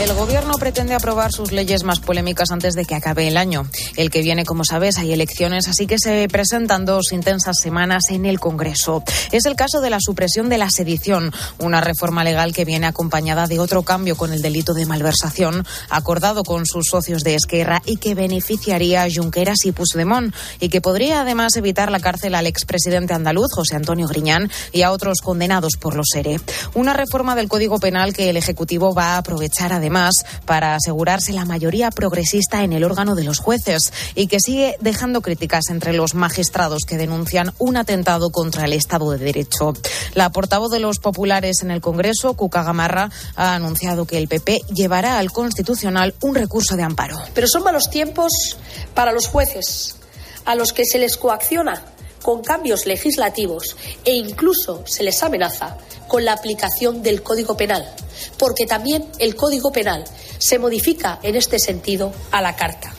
[0.00, 3.68] El gobierno pretende aprobar sus leyes más polémicas antes de que acabe el año.
[3.96, 8.24] El que viene, como sabes, hay elecciones, así que se presentan dos intensas semanas en
[8.24, 9.04] el Congreso.
[9.30, 13.46] Es el caso de la supresión de la sedición, una reforma legal que viene acompañada
[13.46, 17.98] de otro cambio con el delito de malversación, acordado con sus socios de Esquerra y
[17.98, 23.12] que beneficiaría a Junqueras y Puigdemont, y que podría además evitar la cárcel al expresidente
[23.12, 26.40] andaluz, José Antonio Griñán, y a otros condenados por los ERE.
[26.72, 31.32] Una reforma del Código Penal que el Ejecutivo va a aprovechar además más para asegurarse
[31.32, 35.92] la mayoría progresista en el órgano de los jueces y que sigue dejando críticas entre
[35.92, 39.74] los magistrados que denuncian un atentado contra el Estado de Derecho.
[40.14, 44.60] La portavoz de los populares en el Congreso, Cuca Gamarra, ha anunciado que el PP
[44.72, 47.18] llevará al Constitucional un recurso de amparo.
[47.34, 48.56] Pero son malos tiempos
[48.94, 49.96] para los jueces,
[50.44, 51.82] a los que se les coacciona
[52.22, 55.76] con cambios legislativos e incluso se les amenaza
[56.08, 57.86] con la aplicación del Código Penal,
[58.38, 60.04] porque también el Código Penal
[60.38, 62.94] se modifica en este sentido a la carta.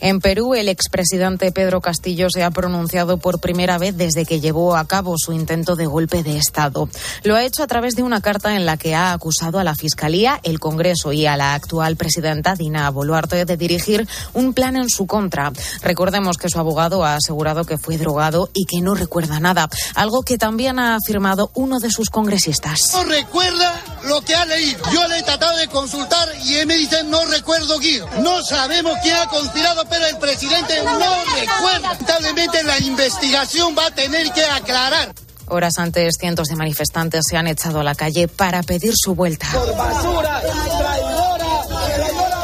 [0.00, 4.76] En Perú, el expresidente Pedro Castillo se ha pronunciado por primera vez desde que llevó
[4.76, 6.88] a cabo su intento de golpe de Estado.
[7.22, 9.74] Lo ha hecho a través de una carta en la que ha acusado a la
[9.74, 14.88] Fiscalía, el Congreso y a la actual presidenta Dina Boluarte de dirigir un plan en
[14.88, 15.52] su contra.
[15.82, 20.22] Recordemos que su abogado ha asegurado que fue drogado y que no recuerda nada, algo
[20.22, 22.90] que también ha afirmado uno de sus congresistas.
[22.92, 24.84] No recuerda lo que ha leído.
[24.92, 28.08] Yo le he tratado de consultar y él me dice no recuerdo Guido.
[28.20, 31.88] No sabemos quién ha conspirado pero el presidente no recuerda.
[31.88, 35.12] Lamentablemente la investigación va a tener que aclarar.
[35.46, 39.46] Horas antes, cientos de manifestantes se han echado a la calle para pedir su vuelta.
[39.52, 40.33] Por basura,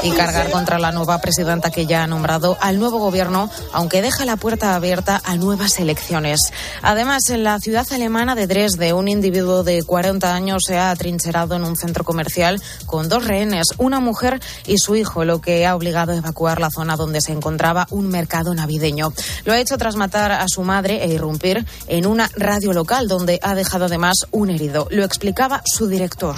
[0.03, 4.25] y cargar contra la nueva presidenta que ya ha nombrado al nuevo gobierno, aunque deja
[4.25, 6.41] la puerta abierta a nuevas elecciones.
[6.83, 11.55] Además, en la ciudad alemana de Dresde, un individuo de 40 años se ha atrincherado
[11.55, 15.77] en un centro comercial con dos rehenes, una mujer y su hijo, lo que ha
[15.77, 19.13] obligado a evacuar la zona donde se encontraba un mercado navideño.
[19.45, 23.39] Lo ha hecho tras matar a su madre e irrumpir en una radio local donde
[23.43, 24.87] ha dejado además un herido.
[24.91, 26.37] Lo explicaba su director.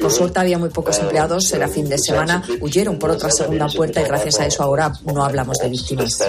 [0.00, 4.00] Por suerte había muy pocos empleados, era fin de semana, huyeron por otra segunda puerta
[4.00, 6.22] y gracias a eso ahora no hablamos de víctimas.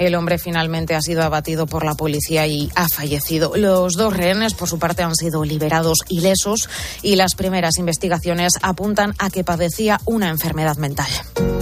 [0.00, 3.52] El hombre finalmente ha sido abatido por la policía y ha fallecido.
[3.54, 6.70] Los dos rehenes, por su parte, han sido liberados ilesos
[7.02, 11.10] y las primeras investigaciones apuntan a que padecía una enfermedad mental.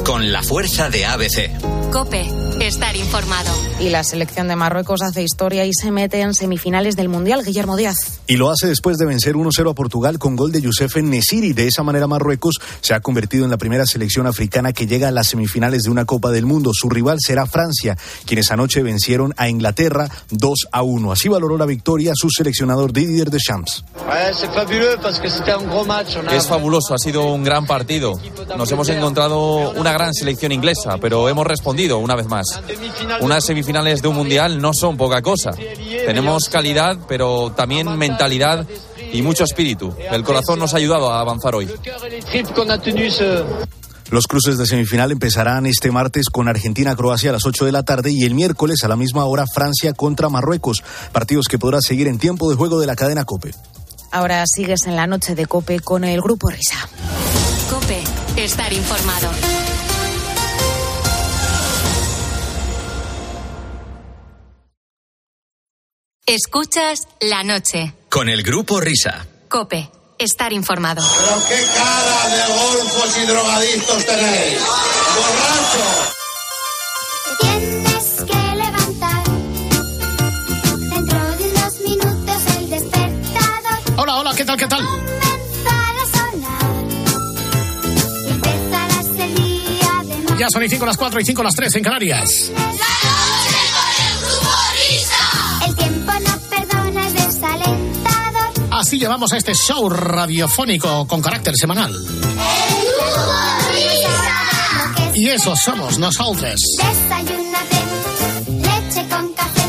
[0.04, 1.91] Con la fuerza de ABC.
[1.91, 3.50] Cope, estar informado.
[3.81, 7.76] Y la selección de Marruecos hace historia y se mete en semifinales del Mundial, Guillermo
[7.76, 8.20] Díaz.
[8.26, 11.55] Y lo hace después de vencer 1-0 a Portugal con gol de Youssef Nesiri.
[11.55, 15.12] De esa manera, Marruecos se ha convertido en la primera selección africana que llega a
[15.12, 16.70] las semifinales de una Copa del Mundo.
[16.75, 17.97] Su rival será Francia,
[18.28, 21.12] quienes anoche vencieron a Inglaterra 2 a 1.
[21.12, 23.84] Así valoró la victoria su seleccionador Didier Deschamps.
[26.30, 28.12] Es fabuloso, ha sido un gran partido.
[28.56, 32.60] Nos hemos encontrado una gran selección inglesa, pero hemos respondido una vez más.
[33.20, 35.52] Unas semifinales de un mundial no son poca cosa.
[36.04, 38.66] Tenemos calidad, pero también mentalidad
[39.10, 39.94] y mucho espíritu.
[40.10, 41.68] El corazón nos ha ayudado a avanzar hoy.
[44.10, 48.10] Los cruces de semifinal empezarán este martes con Argentina-Croacia a las 8 de la tarde
[48.10, 50.82] y el miércoles a la misma hora Francia contra Marruecos,
[51.12, 53.54] partidos que podrás seguir en tiempo de juego de la cadena Cope.
[54.10, 56.88] Ahora sigues en la noche de Cope con el Grupo Risa.
[57.69, 58.02] Cope,
[58.36, 59.30] estar informado.
[66.25, 67.94] Escuchas la noche.
[68.08, 69.26] Con el Grupo Risa.
[69.48, 71.02] Cope, estar informado.
[71.02, 74.60] Pero qué cara de golfos y drogadictos tenéis.
[75.16, 76.14] ¡Borracho!
[77.40, 79.24] Tienes que levantar
[80.90, 83.78] dentro de unos minutos el despertador.
[83.96, 84.80] Hola, hola, ¿qué tal, qué tal?
[84.80, 85.18] El.
[90.38, 92.52] Ya son y 5 las 4 y 5 las 3 en Canarias.
[95.66, 96.47] El tiempo no perdona, es desalentador.
[98.78, 101.92] Así llevamos a este show radiofónico con carácter semanal.
[105.14, 106.60] Y eso somos nosotros.
[106.78, 107.76] Desayúnate,
[108.46, 109.62] leche con café.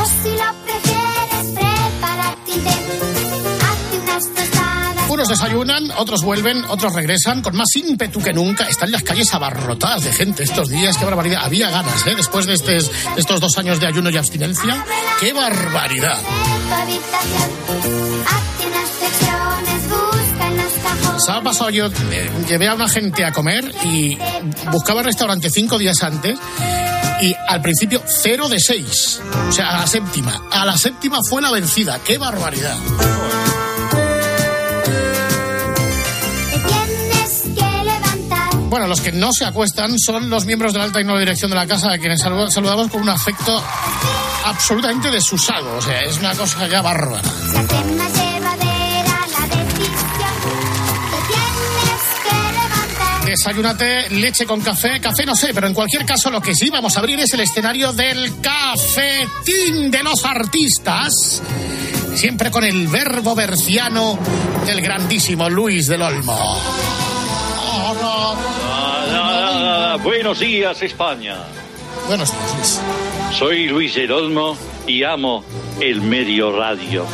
[0.00, 2.70] O si lo prefieres, prepárate un té.
[2.70, 5.10] Hazte unas tostadas.
[5.10, 8.68] Unos desayunan, otros vuelven, otros regresan con más ímpetu que nunca.
[8.68, 10.96] Están las calles abarrotadas de gente estos días.
[10.96, 11.42] Qué barbaridad.
[11.44, 12.14] Había ganas, ¿eh?
[12.14, 14.86] Después de estes- de estos dos años de ayuno y abstinencia.
[15.18, 16.20] ¡Qué barbaridad!
[21.22, 21.88] Sábado pasado yo
[22.48, 24.18] llevé a una gente a comer y
[24.72, 26.38] buscaba el restaurante cinco días antes
[27.20, 29.20] y al principio cero de seis.
[29.48, 30.42] O sea, a la séptima.
[30.50, 32.00] A la séptima fue la vencida.
[32.04, 32.76] ¡Qué barbaridad!
[38.68, 41.50] Bueno, los que no se acuestan son los miembros de la alta y nueva dirección
[41.50, 43.62] de la casa, a quienes saludamos con un afecto
[44.44, 45.76] absolutamente desusado.
[45.76, 47.22] O sea, es una cosa ya bárbara.
[53.42, 56.96] Desayúnate leche con café, café no sé, pero en cualquier caso lo que sí vamos
[56.96, 61.42] a abrir es el escenario del cafetín de los artistas.
[62.14, 64.16] Siempre con el verbo berciano
[64.64, 66.56] del grandísimo Luis del Olmo.
[70.04, 71.38] Buenos días, España.
[72.06, 72.80] Buenos días, Luis.
[73.36, 74.56] Soy Luis del Olmo
[74.86, 75.42] y amo
[75.80, 77.04] el medio radio.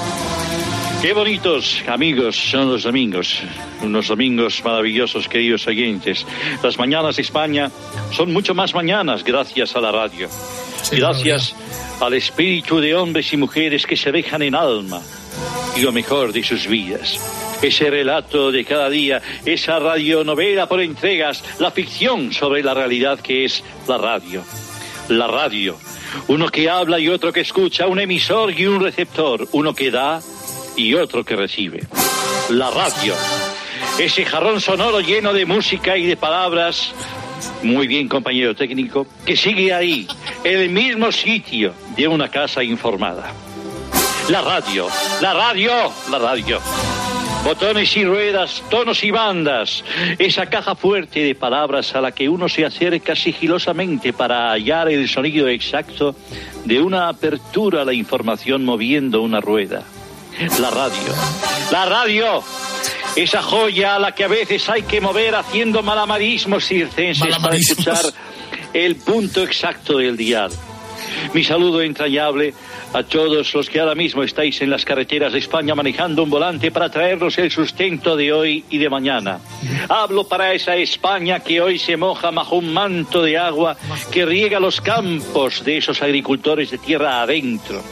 [1.01, 3.39] Qué bonitos amigos son los domingos,
[3.83, 6.27] unos domingos maravillosos, queridos oyentes.
[6.61, 7.71] Las mañanas de España
[8.11, 10.29] son mucho más mañanas gracias a la radio.
[10.91, 11.55] gracias
[12.01, 15.01] al espíritu de hombres y mujeres que se dejan en alma
[15.77, 17.21] y lo mejor de sus vidas.
[17.63, 23.45] Ese relato de cada día, esa radionovela por entregas, la ficción sobre la realidad que
[23.45, 24.43] es la radio.
[25.09, 25.77] La radio.
[26.27, 30.21] Uno que habla y otro que escucha, un emisor y un receptor, uno que da
[30.79, 31.83] y otro que recibe.
[32.51, 33.15] La radio.
[33.99, 36.95] Ese jarrón sonoro lleno de música y de palabras.
[37.63, 40.07] Muy bien, compañero técnico, que sigue ahí,
[40.45, 43.33] en el mismo sitio de una casa informada.
[44.31, 44.89] La radio,
[45.21, 45.73] la radio,
[46.11, 46.61] la radio.
[47.45, 49.85] Botones y ruedas, tonos y bandas.
[50.19, 55.09] Esa caja fuerte de palabras a la que uno se acerca sigilosamente para hallar el
[55.09, 56.15] sonido exacto
[56.65, 59.83] de una apertura a la información moviendo una rueda.
[60.61, 61.15] La radio.
[61.73, 62.45] La radio.
[63.17, 68.05] Esa joya a la que a veces hay que mover haciendo malamarismos circenses para escuchar
[68.73, 70.53] el punto exacto del dial.
[71.35, 72.55] Mi saludo entrañable
[72.93, 76.71] a todos los que ahora mismo estáis en las carreteras de España manejando un volante
[76.71, 79.41] para traernos el sustento de hoy y de mañana.
[79.89, 83.77] Hablo para esa España que hoy se moja bajo un manto de agua
[84.11, 87.83] que riega los campos de esos agricultores de tierra adentro.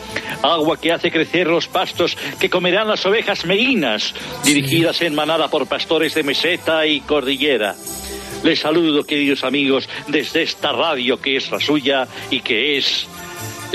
[0.42, 4.14] Agua que hace crecer los pastos que comerán las ovejas meinas,
[4.44, 7.74] dirigidas en manada por pastores de meseta y cordillera.
[8.42, 13.08] Les saludo, queridos amigos, desde esta radio que es la suya y que es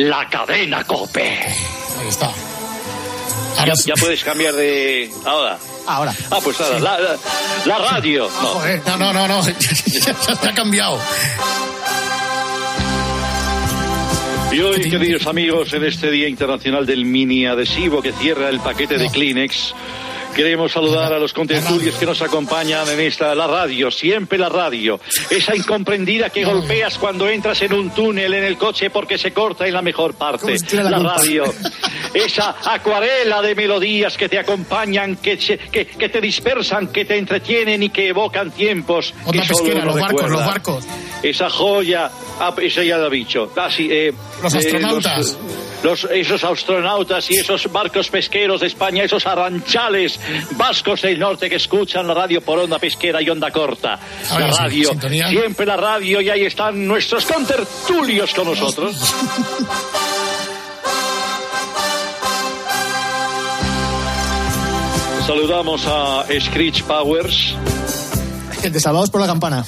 [0.09, 1.39] la cadena Cope.
[1.99, 2.31] Ahí está.
[3.85, 5.11] Ya, puedes cambiar de.
[5.25, 5.57] Ahora.
[5.85, 6.13] Ahora.
[6.29, 6.79] Ah, pues ahora,
[7.65, 8.29] la, radio.
[8.85, 9.41] No, no, no, no,
[9.85, 10.15] ya,
[10.49, 10.99] ha cambiado.
[14.51, 18.97] Y hoy, queridos amigos, en este Día Internacional del Mini Adhesivo que cierra el paquete
[18.97, 19.73] de Kleenex,
[20.35, 24.99] Queremos saludar a los contertulios que nos acompañan en esta, la radio, siempre la radio.
[25.29, 29.67] Esa incomprendida que golpeas cuando entras en un túnel en el coche porque se corta
[29.67, 30.55] en la mejor parte.
[30.73, 31.43] La radio.
[32.13, 37.83] Esa acuarela de melodías que te acompañan, que, que, que te dispersan, que te entretienen
[37.83, 39.13] y que evocan tiempos.
[39.25, 40.85] Otra pesquera, los barcos, los barcos.
[41.23, 43.51] Esa joya, ah, esa ya lo he dicho.
[43.53, 45.31] Casi, eh, los astronautas.
[45.31, 50.19] Eh, los, esos astronautas y esos barcos pesqueros de España, esos arranchales
[50.51, 53.99] vascos del norte que escuchan la radio por onda pesquera y onda corta.
[54.37, 54.91] La radio,
[55.29, 58.95] siempre la radio y ahí están nuestros contertulios con nosotros.
[65.25, 67.55] Saludamos a Screech Powers.
[68.61, 69.65] Te salvamos por la campana.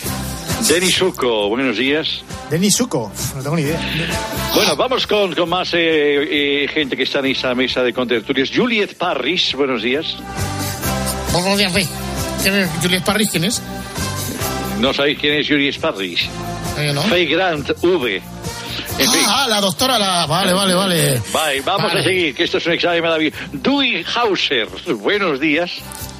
[0.67, 2.24] Denis Suco, buenos días.
[2.50, 3.79] Denis Suco, no tengo ni idea.
[4.55, 8.50] Bueno, vamos con, con más eh, eh, gente que está en esa mesa de contertulios.
[8.53, 10.15] Juliet Parris, buenos días.
[11.34, 11.88] Buenos días, Rey.
[12.82, 13.62] ¿Juliet Parris quién es?
[14.79, 16.22] No sabéis quién es Juliet Parris.
[16.77, 17.03] Eh, ¿no?
[17.03, 18.22] Grant V.
[19.27, 20.25] ah, la doctora, la...
[20.25, 21.21] Vale, vale, vale.
[21.31, 23.38] Vale, vamos a seguir, que esto es un examen maravilloso.
[23.51, 25.71] Dewey Hauser, buenos días.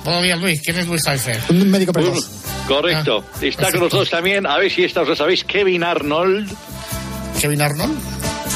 [0.04, 0.62] Buenos días, Luis.
[0.62, 1.40] ¿Quién es Luis Hauser?
[1.50, 2.30] Un médico precoz.
[2.68, 3.24] Correcto.
[3.34, 6.50] Ah, Está con nosotros también, a ver si esta os lo sabéis, Kevin Arnold.
[7.40, 7.98] ¿Kevin Arnold?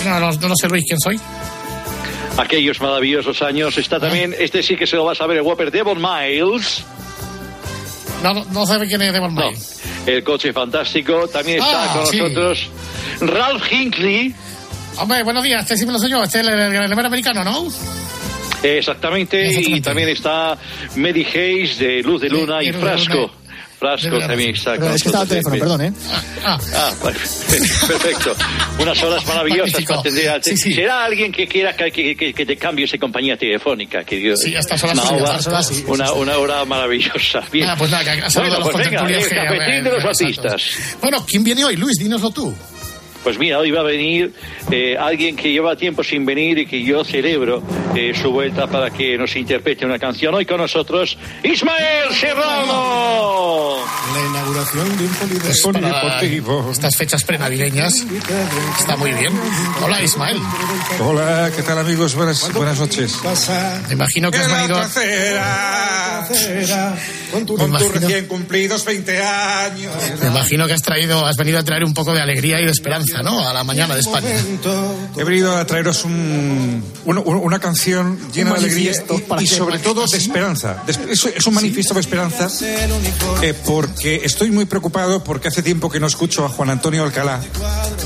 [0.06, 1.20] No, no, no sé, Luis, quién soy.
[2.38, 3.78] Aquellos maravillosos años.
[3.78, 4.42] Está también, ah.
[4.42, 6.84] este sí que se lo va a saber, el Whopper Devon Miles.
[8.24, 9.82] No, no, no sabe quién es Devon Miles.
[10.06, 11.28] El coche fantástico.
[11.28, 12.70] También está ah, con nosotros
[13.22, 14.34] Ralph Hinckley.
[14.98, 15.62] Hombre, buenos días.
[15.64, 16.24] Este sí me lo sé yo.
[16.24, 17.68] Este es el, el, americano, ¿no?
[18.64, 19.48] Exactamente.
[19.62, 20.58] Y también está
[20.96, 23.32] Mary Hayes de Luz de Luna y, Frasco.
[23.80, 25.30] Frasco también está con es que estaba nosotros.
[25.30, 25.94] teléfono, perdón, ¿eh?
[26.44, 26.60] Ah,
[27.00, 27.20] bueno,
[27.88, 28.36] perfecto.
[28.80, 29.88] Unas horas maravillosas Magnífico.
[29.90, 30.44] para atender.
[30.44, 30.74] Sí, sí.
[30.74, 34.04] ¿Será alguien que quiera que, que, que- te cambie esa compañía telefónica?
[34.04, 35.84] Que Dios, Sí, a estas horas una sí, a hora, estas horas sí.
[35.86, 37.42] Una, una hora maravillosa.
[37.52, 37.70] Bien.
[37.70, 40.64] Ah, pues nada, que saludado bueno, a los pues venga, el cafetín de los artistas.
[41.00, 42.00] Bueno, ¿quién viene hoy, Luis?
[42.00, 42.56] Dínoslo tú.
[43.28, 44.32] Pues mira, hoy va a venir
[44.72, 47.62] eh, alguien que lleva tiempo sin venir y que yo celebro
[47.94, 50.34] eh, su vuelta para que nos interprete una canción.
[50.34, 53.80] Hoy con nosotros, Ismael Serrano.
[54.14, 58.06] La inauguración de un para estas fechas prenavideñas
[58.80, 59.34] está muy bien.
[59.84, 60.38] Hola, Ismael.
[61.00, 62.16] Hola, ¿qué tal amigos?
[62.16, 63.20] Buenas, buenas noches.
[63.88, 64.80] Me imagino que has venido...
[67.32, 69.94] con, tu, con tus recién cumplidos 20 años.
[70.22, 72.72] Me imagino que has traído, has venido a traer un poco de alegría y de
[72.72, 73.48] esperanza, ¿no?
[73.48, 74.30] A la mañana de España.
[75.18, 79.42] He venido a traeros un- un- un- una canción llena Un de alegría y, para
[79.42, 80.84] y que- sobre todo de esperanza.
[80.86, 82.48] De Es, es un manifiesto de esperanza
[83.42, 87.40] eh, porque estoy muy preocupado porque hace tiempo que no escucho a Juan Antonio Alcalá.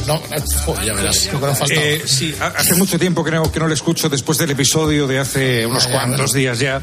[0.08, 1.82] No, eh, joder, ya verás, lo que nos faltaba.
[1.82, 5.08] Eh, sí, ha- hace mucho tiempo que no, que no le escucho después del episodio
[5.08, 6.82] de hace unos cuantos días ya.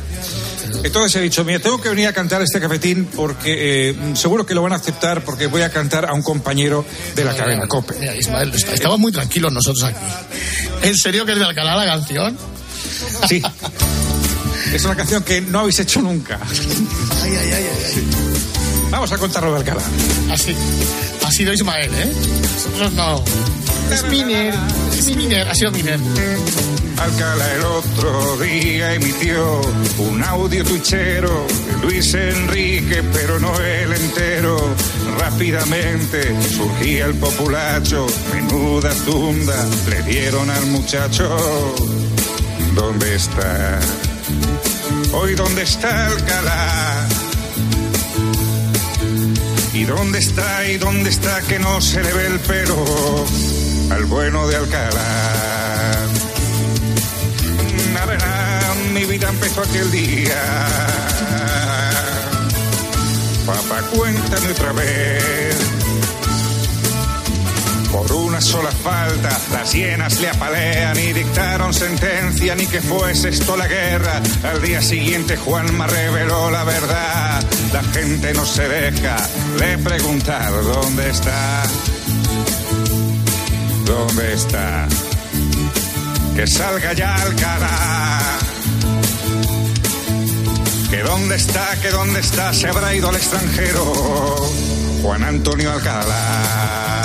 [0.84, 4.54] Entonces he dicho, mira, tengo que venir a cantar este cafetín porque eh, seguro que
[4.54, 6.84] lo van a aceptar porque voy a cantar a un compañero
[7.16, 7.94] de la cadena COPE.
[8.18, 9.98] Ismael, est- estamos muy tranquilos nosotros aquí.
[10.82, 12.36] ¿En serio que es de Alcalá la canción?
[13.28, 13.42] Sí.
[14.72, 16.38] Es una canción que no habéis hecho nunca.
[18.90, 19.82] Vamos a contarlo de Alcalá.
[20.30, 20.54] Así.
[21.24, 22.12] Ha sido Ismael, ¿eh?
[22.64, 23.24] Nosotros no.
[23.92, 24.54] Es Miner.
[24.96, 25.98] Es Miner, ha sido Miner.
[26.98, 29.60] Alcalá el otro día emitió
[29.98, 34.74] un audio tuichero de Luis Enrique, pero no el entero.
[35.18, 41.74] Rápidamente surgía el populacho, menuda tunda le dieron al muchacho.
[42.74, 43.80] ¿Dónde está?
[45.12, 47.08] Hoy dónde está Alcalá?
[49.74, 50.66] ¿Y dónde está?
[50.68, 52.84] ¿Y dónde está que no se le ve el pelo
[53.90, 56.06] al bueno de Alcalá?
[57.92, 61.57] Nada, nada, mi vida empezó aquel día.
[63.48, 65.56] Papá, cuéntame otra vez.
[67.90, 73.56] Por una sola falta, las hienas le apalean y dictaron sentencia, ni que fuese esto
[73.56, 74.20] la guerra.
[74.42, 77.42] Al día siguiente Juanma reveló la verdad.
[77.72, 79.16] La gente no se deja
[79.58, 81.62] de preguntar dónde está.
[83.86, 84.86] ¿Dónde está?
[86.36, 88.47] Que salga ya Alcalá.
[90.90, 93.84] Que dónde está, que dónde está, se habrá ido al extranjero.
[95.02, 97.04] Juan Antonio Alcalá.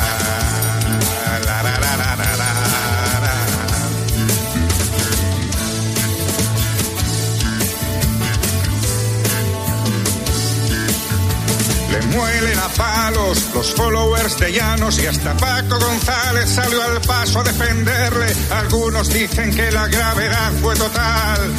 [11.92, 17.42] Le muelen a palos los followers de Llanos y hasta Paco González salió al paso
[17.42, 18.34] a defenderle.
[18.52, 21.54] Algunos dicen que la gravedad fue total,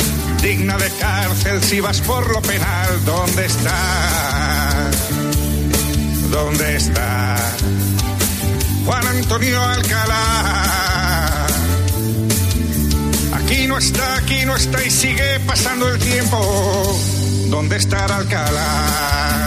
[0.45, 3.05] digna de cárcel si vas por lo penal.
[3.07, 4.91] ¿Dónde está?
[6.31, 7.37] ¿Dónde está?
[8.85, 11.47] Juan Antonio Alcalá.
[13.33, 17.01] Aquí no está, aquí no está y sigue pasando el tiempo.
[17.49, 19.44] ¿Dónde estará Alcalá?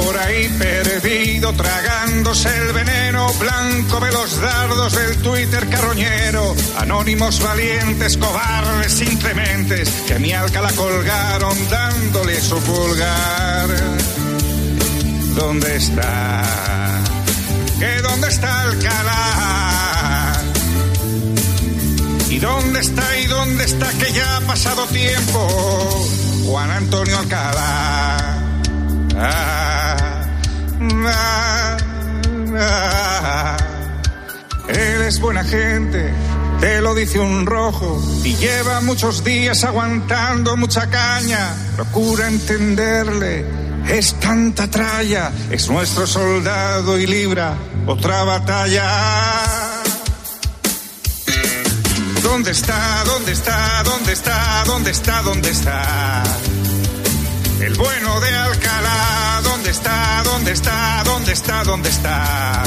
[0.00, 6.54] Por ahí perdido, tragándose el veneno blanco de los dardos del Twitter carroñero.
[6.78, 13.68] Anónimos valientes, cobardes, inclementes, que a mi Alcalá colgaron dándole su pulgar.
[15.34, 16.42] ¿Dónde está?
[17.78, 20.42] ¿Que dónde está Alcalá?
[22.30, 23.18] ¿Y dónde está?
[23.18, 23.90] ¿Y dónde está?
[23.98, 26.08] Que ya ha pasado tiempo.
[26.46, 28.38] Juan Antonio Alcalá.
[29.16, 29.69] Ah.
[34.68, 36.12] Él es buena gente,
[36.60, 41.54] te lo dice un rojo, y lleva muchos días aguantando mucha caña.
[41.76, 43.44] Procura entenderle,
[43.88, 47.56] es tanta tralla, es nuestro soldado y libra
[47.86, 48.88] otra batalla.
[52.22, 53.02] ¿Dónde está?
[53.04, 53.82] ¿Dónde está?
[53.82, 54.64] ¿Dónde está?
[54.64, 55.22] ¿Dónde está?
[55.22, 56.22] ¿Dónde está?
[57.60, 60.22] El bueno de Alcalá, ¿dónde está?
[60.24, 61.02] ¿Dónde está?
[61.04, 61.64] ¿Dónde está?
[61.64, 62.62] ¿Dónde está?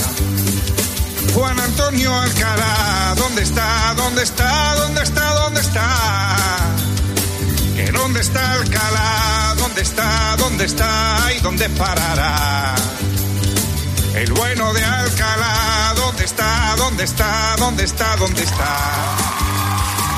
[1.34, 3.96] Juan Antonio Alcalá, ¿dónde está?
[3.96, 4.76] ¿Dónde está?
[4.76, 5.34] ¿Dónde está?
[5.34, 5.88] ¿Dónde está?
[7.76, 9.56] ¿Que dónde está Alcalá?
[9.58, 10.36] ¿Dónde está?
[10.38, 11.32] ¿Dónde está?
[11.36, 12.76] ¿Y dónde parará?
[14.14, 16.76] El bueno de Alcalá, ¿dónde está?
[16.78, 17.56] ¿Dónde está?
[17.58, 18.16] ¿Dónde está?
[18.18, 18.70] ¿Dónde está?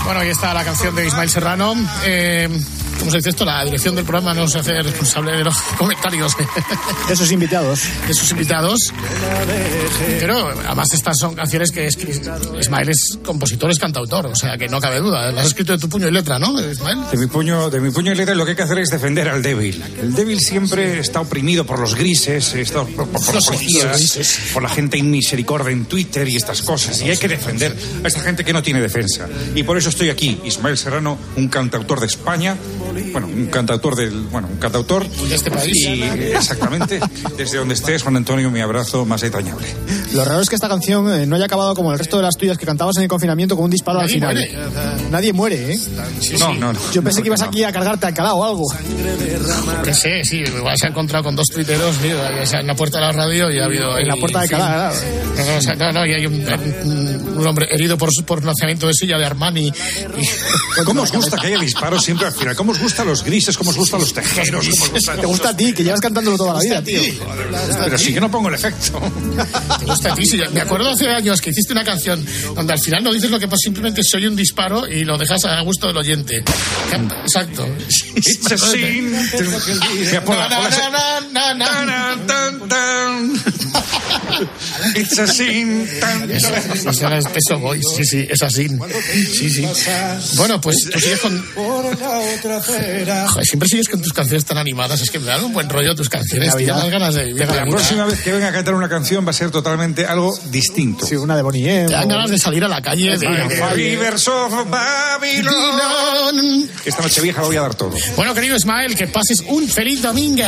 [0.04, 1.74] Bueno, ahí está la canción de Ismael Serrano.
[2.04, 2.50] Eh,
[3.00, 3.46] ¿cómo se dice esto?
[3.46, 6.34] La dirección del programa no se hace responsable de los comentarios
[7.08, 7.82] De sus invitados.
[8.08, 8.80] de sus invitados.
[10.20, 11.98] Pero además estas son canciones que es,
[12.60, 15.32] Ismael es compositor, es cantautor, o sea que no cabe duda.
[15.32, 16.98] Las has escrito de tu puño y letra, ¿no, Ismael?
[17.12, 19.28] De mi puño, de mi puño y letra lo que hay que hacer es defender
[19.30, 19.82] al débil.
[20.02, 24.64] El débil siempre está oprimido por los grises, está por, por- por los policías, por
[24.64, 27.02] la gente inmisericordia en Twitter y estas cosas.
[27.02, 29.28] Y hay que defender a esta gente que no tiene defensa.
[29.54, 32.56] Y por eso estoy aquí, Ismael Serrano, un cantautor de España,
[33.12, 35.76] bueno, un cantautor del, bueno, un cantautor De este país.
[35.86, 37.00] Y exactamente,
[37.38, 39.68] desde donde estés, Juan Antonio, mi abrazo más entrañable.
[40.14, 42.38] Lo raro es que esta canción eh, no haya acabado como el resto de las
[42.38, 44.36] tuyas que cantabas en el confinamiento con un disparo Nadie al final.
[44.36, 45.10] muere.
[45.12, 45.80] Nadie muere, ¿eh?
[46.40, 46.80] No, no, no.
[46.94, 47.48] Yo pensé No, que ibas no.
[47.48, 48.64] aquí a cargarte a Alcalá o algo.
[49.84, 52.18] Que sé, sí, igual se ha encontrado con dos tuiteros, tío,
[52.60, 53.98] en la puerta de la radio y ha habido...
[53.98, 54.96] En la puerta de claro.
[55.38, 58.44] No, no, o sea, no, no, y hay un, un- un hombre herido por, por
[58.44, 59.68] lanzamiento de silla de Armani.
[59.68, 62.56] y- ¿Cómo os gusta que haya disparos siempre al final?
[62.56, 63.58] ¿Cómo os gustan los grises?
[63.58, 64.68] ¿Cómo os gustan los tejeros?
[64.70, 67.02] ¿Cómo os gusta Te gusta a ti, que llevas cantándolo toda la vida, tío.
[67.84, 69.02] Pero si yo no pongo el efecto.
[69.80, 70.40] Te gusta a ti, sí.
[70.54, 72.24] Me acuerdo hace años que hiciste una canción
[72.54, 75.18] donde al final no dices lo que pasa, simplemente se oye un disparo y lo
[75.18, 76.44] dejas a gusto del oyente.
[77.24, 77.68] Exacto.
[84.96, 85.88] It's a sin.
[87.36, 88.68] Eso, Boys, sí, sí, es así.
[89.34, 89.68] Sí, sí.
[90.36, 91.46] Bueno, pues tú sigues con.
[93.28, 95.96] Joder, siempre sigues con tus canciones tan animadas, es que me dan un buen rollo
[95.96, 97.48] tus canciones, tío, más ganas de vivir.
[97.48, 101.06] La próxima vez que venga a cantar una canción va a ser totalmente algo distinto.
[101.06, 101.88] Sí, una de Bonnie M.
[101.88, 103.28] Te dan ganas de salir a la calle de.
[103.74, 106.70] Rivers of Babylon.
[106.86, 107.92] Esta noche vieja lo voy a dar todo.
[108.16, 110.44] Bueno, querido Ismael, que pases un feliz domingo.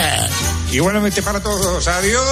[0.72, 1.88] Igualmente para todos.
[1.88, 2.24] Adiós.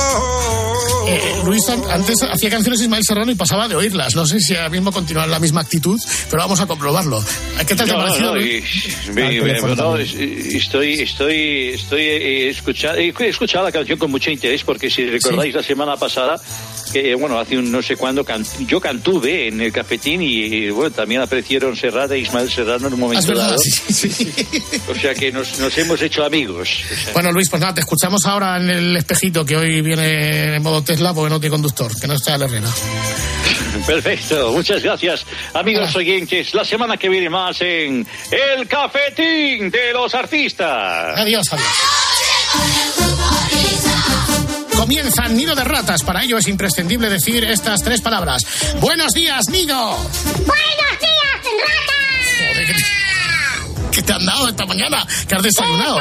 [1.08, 4.16] Eh, Luis an- antes hacía canciones Ismael Serrano y pasaba de oírlas.
[4.16, 6.00] No sé si ahora mismo continúa en la misma actitud,
[6.30, 7.24] pero vamos a comprobarlo.
[7.68, 8.34] ¿Qué tal te ha parecido?
[9.86, 15.06] No, estoy, estoy, estoy eh, escuchando, he escuchado la canción con mucho interés porque si
[15.06, 16.40] recordáis la semana pasada,
[16.96, 20.92] que bueno, hace un no sé cuándo, can- yo cantuve en el cafetín y, bueno,
[20.92, 23.58] también aparecieron Serrata e Ismael Serrano en un Ah, momento verdad, dado.
[23.60, 23.72] sí,
[24.10, 24.34] sí.
[24.90, 26.70] O sea que nos, nos hemos hecho amigos.
[26.90, 30.56] O sea, Bueno, Luis, pues nada, te escuchamos ahora en el espejito que hoy viene
[30.56, 32.70] en modo Tesla porque no tiene conductor, que no está el Herrera.
[33.86, 36.54] Perfecto, muchas gracias, amigos oyentes.
[36.54, 41.20] La semana que viene más en El Cafetín de los Artistas.
[41.20, 42.95] Adiós, adiós.
[44.90, 46.04] Comienza Nido de Ratas.
[46.04, 48.46] Para ello es imprescindible decir estas tres palabras.
[48.80, 49.76] Buenos días, Nido.
[49.76, 52.48] ¡Buenos días, ratas!
[52.54, 55.04] Joder, ¿qué te- ¿Qué te han dado esta mañana?
[55.28, 55.98] ¿Que has desayunado?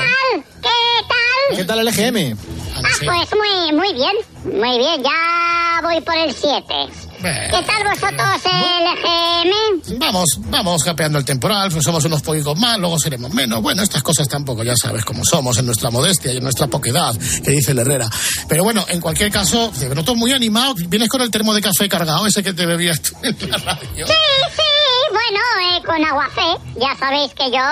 [0.61, 0.69] ¿Qué
[1.09, 1.57] tal?
[1.57, 2.37] ¿Qué tal el EGM?
[2.77, 4.17] Ah, Ah, pues muy, muy bien,
[4.61, 6.75] muy bien, ya voy por el 7.
[7.25, 9.99] ¿Qué tal vosotros el?
[9.99, 13.63] Vamos, vamos capeando el temporal, pues somos unos poquicos más, luego seremos menos.
[13.63, 17.17] Bueno, estas cosas tampoco, ya sabes cómo somos, en nuestra modestia y en nuestra poquedad,
[17.43, 18.11] que dice el Herrera.
[18.47, 20.75] Pero bueno, en cualquier caso, te noto muy animado.
[20.87, 24.07] Vienes con el termo de café cargado, ese que te bebías tú en la radio.
[24.07, 24.13] Sí,
[24.57, 24.74] sí,
[25.15, 26.59] bueno, eh, con aguafé.
[26.77, 27.63] Ya sabéis que yo,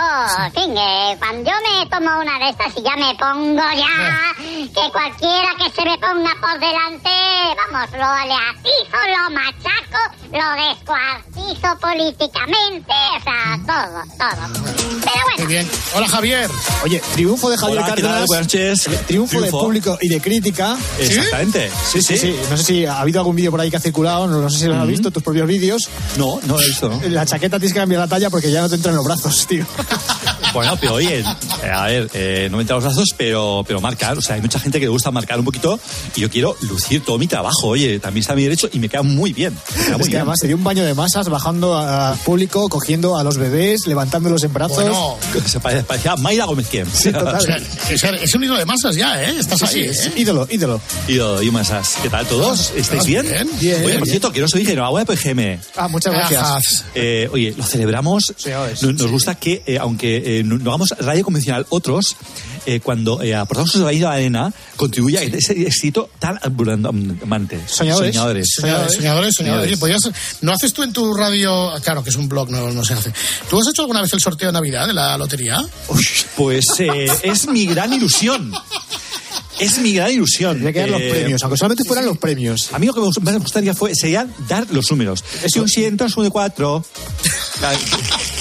[0.46, 4.34] en fin, eh, cuando yo me tomo una de estas y ya me pongo ya,
[4.38, 7.10] que cualquiera que se me ponga por delante,
[7.58, 14.72] vamos, lo le atizo, lo machaco, lo descuartizo políticamente, o sea, todo, todo.
[15.02, 15.68] Pero Muy bueno, bien.
[15.96, 16.48] Hola, Javier.
[16.84, 18.10] Oye, triunfo de Javier Hola, ¿qué tal?
[18.10, 18.26] Cárdenas.
[18.28, 18.82] Buenas noches.
[19.06, 19.60] Triunfo, de Triunfo.
[19.60, 20.76] público y de crítica.
[21.00, 21.70] Exactamente.
[21.90, 22.16] Sí, sí.
[22.16, 24.48] Sí, no sé si ha habido algún vídeo por ahí que ha circulado, no, no
[24.48, 25.90] sé si lo has visto, tus propios vídeos.
[26.16, 27.00] No, no lo he visto, ¿no?
[27.08, 29.64] La chaqueta tienes que cambiar la talla porque ya no te entran los brazos, tío.
[30.52, 34.18] Bueno, pero oye, eh, a ver, eh, no me los brazos, pero, pero marcar.
[34.18, 35.78] O sea, hay mucha gente que le gusta marcar un poquito
[36.16, 37.68] y yo quiero lucir todo mi trabajo.
[37.68, 39.54] Oye, también está a mi derecho y me queda muy bien.
[39.76, 40.16] Me queda muy Es que bien.
[40.20, 44.42] además se dio un baño de masas bajando a público, cogiendo a los bebés, levantándolos
[44.44, 44.76] en brazos.
[44.76, 46.86] Bueno, Se pare- parecía Mayra Gómez Quién.
[46.92, 47.36] Sí, total.
[47.36, 47.56] o sea,
[47.94, 49.34] o sea, es un hilo de masas ya, ¿eh?
[49.38, 49.94] Estás Sí, ahí, sí, ¿eh?
[49.94, 50.80] sí, ídolo, ídolo.
[51.08, 51.96] Y, masas.
[52.02, 52.72] ¿Qué tal todos?
[52.76, 53.26] ¿Estáis bien?
[53.26, 54.04] Bien, bien, Oye, por bien.
[54.06, 55.60] cierto, que no dije, enhorabuena por GM.
[55.76, 56.84] Ah, muchas gracias.
[56.94, 58.32] Eh, oye, lo celebramos.
[58.36, 58.50] Sí.
[58.82, 62.16] Nos, nos gusta que, eh, aunque eh, no, hagamos radio convencional, otros,
[62.66, 67.60] eh, cuando eh, aportamos su granito de arena, contribuye a ese éxito tan abundante.
[67.66, 68.14] Soñadores.
[68.14, 68.48] Soñadores.
[68.54, 69.66] Soñadores, soñadores, soñadores.
[69.68, 69.78] Oye, Soñadores.
[69.78, 72.94] podías- ¿No haces tú en tu radio, claro que es un blog, no, no se
[72.94, 73.12] hace.
[73.48, 75.60] ¿Tú has hecho alguna vez el sorteo de Navidad de la lotería?
[75.88, 78.52] Uy, pues eh, es mi gran ilusión.
[79.58, 80.52] Es mi gran ilusión.
[80.54, 82.70] Tendría que dar los Eh, premios, aunque solamente fueran los premios.
[82.72, 85.22] A mí lo que me gustaría fue, sería dar los números.
[85.46, 86.84] Si un 100, un de 4.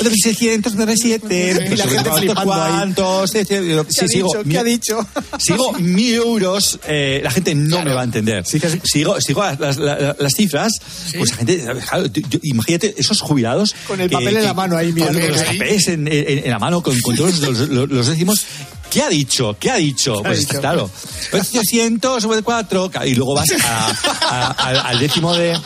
[0.09, 2.71] 607, Y la gente flipando ahí.
[2.71, 3.31] ¿Cuántos?
[3.31, 4.27] Sí, ¿Qué ha sigo.
[4.27, 4.43] dicho?
[4.49, 5.07] ¿Qué ha dicho?
[5.37, 8.45] Sigo mil euros, eh, la gente no me va a entender.
[8.83, 10.71] Sigo, sigo las, las- las- las cifras,
[11.17, 13.75] pues la gente, claro, tú- yo- imagínate esos jubilados.
[13.87, 16.49] Con el papel en la mano ahí, con, mirando con los papeles en, en- en
[16.49, 18.43] la mano, con, con todos los, los- los décimos.
[18.89, 19.55] ¿Qué ha dicho?
[19.57, 20.19] ¿Qué ha dicho?
[20.19, 20.59] ha Pues dicho?
[20.59, 20.89] claro,
[21.31, 25.57] 804, y luego vas a- al décimo de.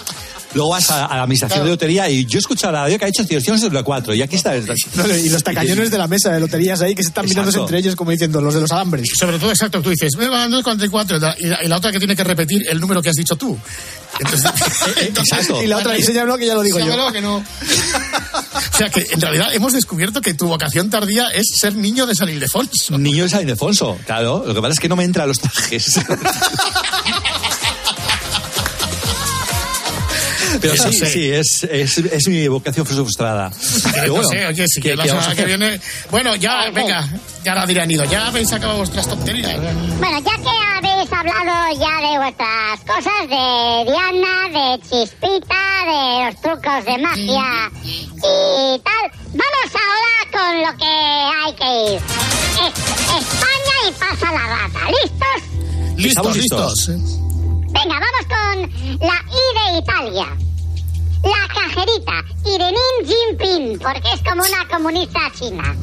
[0.56, 3.06] Luego vas a, a la administración de lotería y yo he escuchado la radio que
[3.06, 3.24] ha hecho
[3.84, 4.54] 4 y aquí está.
[4.56, 7.62] No, y los tacañones de la mesa de loterías ahí que se están Exacto.
[7.62, 9.10] entre ellos como diciendo los de los alambres.
[9.20, 11.92] Sobre todo, exacto, tú dices, me van 244 y la, y la- y la otra
[11.92, 13.58] que tiene que repetir el número que has dicho tú.
[14.18, 14.50] Entonces,
[15.02, 15.62] Exacto.
[15.62, 17.12] Y la otra, enséñamelo que ya lo digo yo.
[17.12, 17.38] Que no.
[17.38, 22.16] O sea que en realidad hemos descubierto que tu vocación tardía es ser niño de
[22.16, 22.98] San Ildefonso.
[22.98, 24.44] Niño de San Ildefonso, claro.
[24.48, 26.00] Lo que pasa es que no me entra a los trajes.
[30.62, 31.06] Pero Eso sí, sí.
[31.08, 33.52] sí, es, es, es mi vocación frustrada.
[33.94, 35.80] Pero no bueno, sé, oye, si ¿qué- que la semana que viene.
[36.12, 37.08] Bueno, ya, venga,
[37.44, 38.04] ya la dirán ido.
[38.06, 39.56] Ya habéis acabado vuestras tonterías.
[40.00, 46.42] Bueno, ya que habéis hablado ya de vuestras cosas, de Diana, de Chispita, de los
[46.42, 52.02] trucos de magia y tal, vamos ahora con lo que hay que ir.
[52.56, 54.80] Es- España y pasa la rata.
[55.98, 55.98] ¿Listos?
[55.98, 56.38] Listos.
[56.38, 56.88] listos.
[56.88, 60.28] Venga, vamos con la I de Italia.
[61.26, 65.76] La cajerita, Irene Jinping, porque es como una comunista china.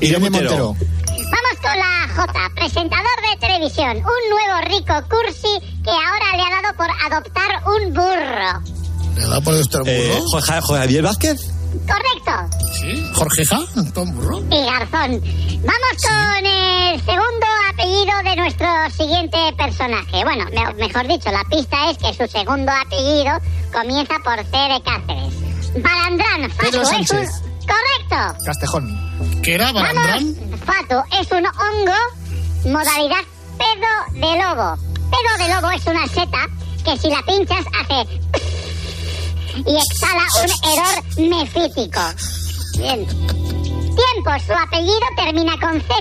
[0.00, 0.74] Irene Montero.
[0.74, 6.62] Vamos con la J, presentador de televisión, un nuevo rico cursi que ahora le ha
[6.62, 8.62] dado por adoptar un burro.
[9.16, 10.28] ¿Le da por nuestro Eh, burro?
[10.30, 11.40] Jorge, Jorge Javier Vázquez.
[11.86, 12.56] Correcto.
[12.80, 13.10] ¿Sí?
[13.14, 13.58] ¿Jorgeja?
[13.94, 14.38] ¿Tom burro?
[14.50, 15.20] Y Garzón.
[15.62, 20.24] Vamos con el segundo apellido de nuestro siguiente personaje.
[20.24, 23.38] Bueno, me- mejor dicho, la pista es que su segundo apellido
[23.72, 25.82] comienza por C de Cáceres.
[25.82, 27.06] Balandrán, Pedro Fatu, es un...
[27.06, 27.30] Sánchez.
[27.66, 28.44] Correcto.
[28.44, 29.42] Castejón.
[29.42, 30.34] ¿Qué era, Balandrán?
[30.34, 31.98] Vamos, Fatu es un hongo,
[32.66, 33.24] modalidad
[33.58, 34.76] pedo de lobo.
[35.10, 36.46] Pedo de lobo es una seta
[36.84, 38.20] que si la pinchas hace
[39.64, 42.00] y exhala un error mefítico.
[42.78, 43.06] Bien.
[43.06, 45.96] Tiempo, su apellido termina con Z.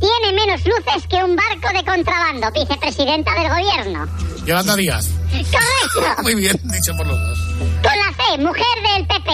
[0.00, 4.06] Tiene menos luces que un barco de contrabando, vicepresidenta del gobierno.
[4.44, 5.08] Yolanda Díaz.
[5.30, 6.22] Correcto.
[6.22, 7.38] Muy bien, dicho por los dos.
[7.82, 9.30] Con la C, mujer del PP.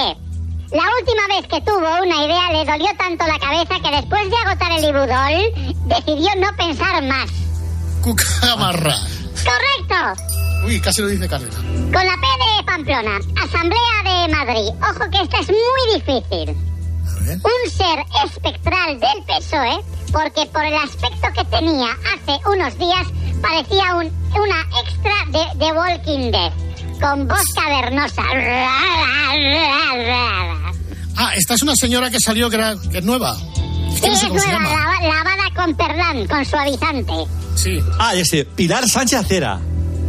[0.72, 4.36] La última vez que tuvo una idea le dolió tanto la cabeza que después de
[4.36, 7.30] agotar el ibudol decidió no pensar más.
[8.00, 8.96] Cucamarra.
[9.44, 10.22] Correcto.
[10.64, 11.56] Uy, casi lo dice Cárdenas.
[11.56, 14.70] Con la P de Pamplona, Asamblea de Madrid.
[14.80, 16.56] Ojo que esta es muy difícil.
[17.22, 19.80] Un ser espectral del PSOE,
[20.12, 23.06] porque por el aspecto que tenía hace unos días
[23.40, 26.52] parecía un, una extra de The Walking Dead,
[27.00, 28.22] con voz cavernosa.
[31.16, 33.36] Ah, esta es una señora que salió que, era, que es nueva.
[34.00, 37.12] Sí, no sé es nueva, lava- lavada con perlán, con suavizante.
[37.54, 37.78] Sí.
[37.98, 38.44] Ah, ya sé.
[38.44, 39.60] Pilar Sánchez Acera.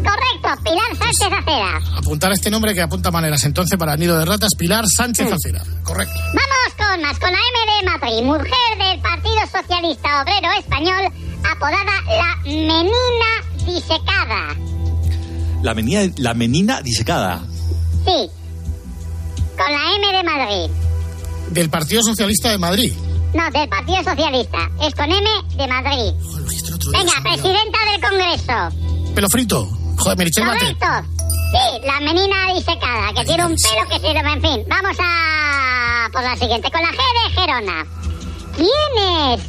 [0.04, 1.80] Correcto, Pilar Sánchez Acera.
[1.98, 3.43] Apuntar este nombre que apunta maneras.
[3.46, 5.34] Entonces, para Nido de Ratas, Pilar Sánchez Mm.
[5.34, 5.63] Acera.
[5.84, 6.13] Correcto.
[6.28, 11.12] Vamos con más, con la M de Madrid, mujer del Partido Socialista Obrero Español,
[11.50, 12.86] apodada la Menina
[13.65, 14.56] Disecada.
[15.62, 17.41] La menina, la menina disecada.
[18.06, 18.30] Sí,
[19.58, 20.72] con la M de Madrid.
[21.52, 22.91] Del Partido Socialista de Madrid.
[23.34, 24.69] No, del Partido Socialista.
[24.82, 26.13] Es con M de Madrid.
[26.91, 28.69] Venga, presidenta del Congreso.
[29.15, 29.67] Pelo frito.
[29.98, 30.46] Joder, Merichel.
[30.46, 30.86] Correcto.
[31.52, 34.19] Sí, la menina disecada, que tiene un pelo que sirve.
[34.19, 36.69] En fin, vamos a por la siguiente.
[36.72, 37.86] Con la G de Gerona.
[38.56, 38.98] ¿Quién
[39.34, 39.41] es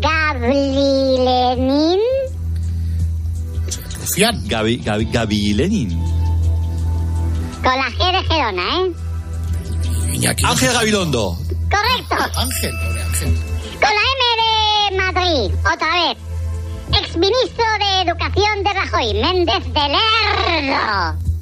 [0.00, 2.00] Gabrielenin?
[4.00, 4.42] Rufián.
[4.48, 5.90] Gaby, Gaby, Gaby Lenin.
[7.62, 8.92] Con la G de Gerona, ¿eh?
[10.14, 10.44] Iñaki.
[10.44, 11.36] Ángel Gabilondo.
[11.74, 12.40] Correcto.
[12.40, 13.38] Ángel, pobre Ángel.
[13.80, 16.16] Con la M de Madrid, otra vez.
[17.02, 21.18] Exministro de Educación de Rajoy, Méndez de Lerdo.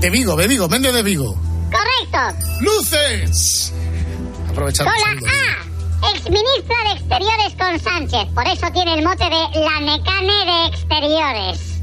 [0.00, 1.34] De Vigo, de Vigo, Méndez de Vigo.
[1.72, 2.38] Correcto.
[2.60, 3.72] ¡Luces!
[4.48, 4.92] Aprovechando.
[4.92, 6.10] Con la A.
[6.14, 8.32] Exministra de Exteriores con Sánchez.
[8.32, 11.77] Por eso tiene el mote de la Necane de Exteriores.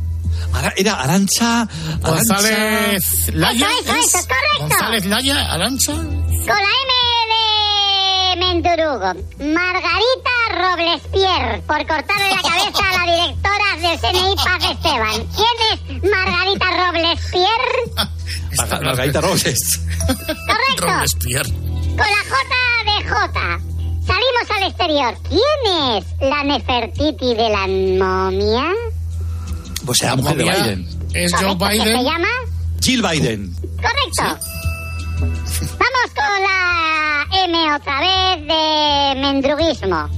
[0.54, 1.68] Ara- era Arancha.
[2.02, 3.68] González Laya.
[3.68, 4.06] Eso, eso, ¿es?
[4.16, 4.60] eso, correcto.
[4.60, 5.92] González Laya, Arancha.
[5.94, 6.92] Con la M
[7.32, 9.14] de Mendurugo.
[9.54, 11.62] Margarita Roblespierre.
[11.68, 15.28] Por cortarle la cabeza a la directora del CNI Paz Esteban.
[15.36, 17.82] ¿Quién es Margarita Roblespierre?
[18.58, 19.80] Marga- Margarita Robles.
[20.08, 20.86] Correcto.
[20.88, 21.50] Robespierre.
[21.52, 22.44] Con la J
[22.86, 23.60] de J.
[24.06, 25.18] Salimos al exterior.
[25.30, 28.72] ¿Quién es la Nefertiti de la momia?
[29.86, 30.90] Pues era mujer de Biden.
[31.14, 31.98] Es Joe Correcto, ¿que Biden.
[31.98, 32.28] se llama?
[32.82, 33.56] Jill Biden.
[33.76, 34.48] Correcto.
[35.78, 40.10] Vamos con la M otra vez de mendruguismo.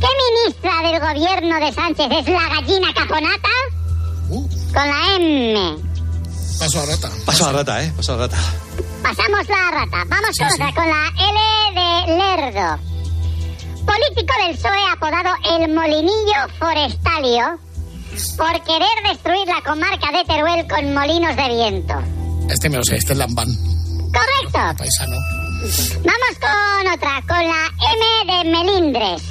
[0.00, 0.06] ¿Qué
[0.46, 3.48] ministra del gobierno de Sánchez es la gallina caponata?
[4.28, 4.48] Uh.
[4.72, 5.76] Con la M.
[6.58, 7.10] Paso a rata.
[7.24, 7.92] Paso a la rata, ¿eh?
[7.96, 8.38] Paso a la rata.
[9.02, 10.04] Pasamos la rata.
[10.08, 12.82] Vamos con otra, con la L de Lerdo.
[13.86, 17.58] Político del PSOE apodado el Molinillo Forestalio
[18.36, 21.94] por querer destruir la comarca de Teruel con molinos de viento.
[22.50, 23.48] Este me lo sé, este es Lambán.
[24.12, 24.78] Correcto.
[24.78, 25.16] Paisano.
[25.58, 29.22] Vamos con otra, con la M de Melindres.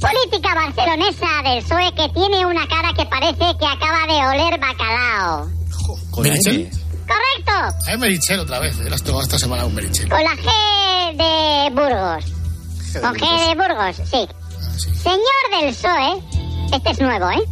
[0.00, 5.48] Política barcelonesa del PSOE que tiene una cara que parece que acaba de oler bacalao.
[6.10, 6.70] Con ¿Merichel?
[7.06, 7.90] Correcto.
[7.90, 8.78] Es Merichel otra vez.
[8.78, 10.08] Las tomado esta semana un Merichel.
[10.08, 12.24] Con la G de Burgos.
[13.00, 14.28] Con G de Burgos, sí.
[15.02, 16.22] Señor del PSOE,
[16.72, 17.42] este es nuevo, ¿eh?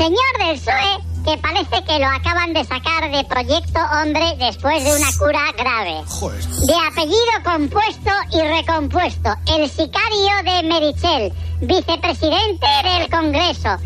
[0.00, 4.94] Señor del PSOE, que parece que lo acaban de sacar de Proyecto Hombre después de
[4.96, 6.02] una cura grave.
[6.06, 6.42] Joder.
[6.42, 13.76] De apellido compuesto y recompuesto, el sicario de Merichel, vicepresidente del Congreso.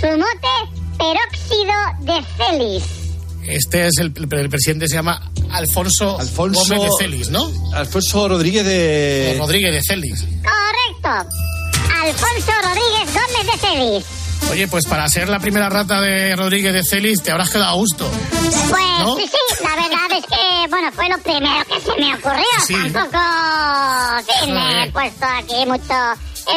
[0.00, 0.56] Su mote,
[0.98, 2.84] peróxido de Celis.
[3.46, 7.48] Este es el, el presidente, se llama Alfonso, Alfonso- Gómez de Celis, ¿no?
[7.74, 9.36] Alfonso Rodríguez de.
[9.38, 10.20] Rodríguez de Celis.
[10.42, 11.30] Correcto.
[12.02, 14.19] Alfonso Rodríguez Gómez de Celis.
[14.50, 17.74] Oye, pues para ser la primera rata de Rodríguez de Celis, te habrás quedado a
[17.74, 18.10] gusto.
[18.68, 19.16] Pues ¿No?
[19.16, 22.44] sí, sí, la verdad es que, bueno, fue lo primero que se me ocurrió.
[22.66, 22.74] Sí.
[22.92, 23.18] Tampoco,
[24.26, 25.94] sí, me he puesto aquí mucho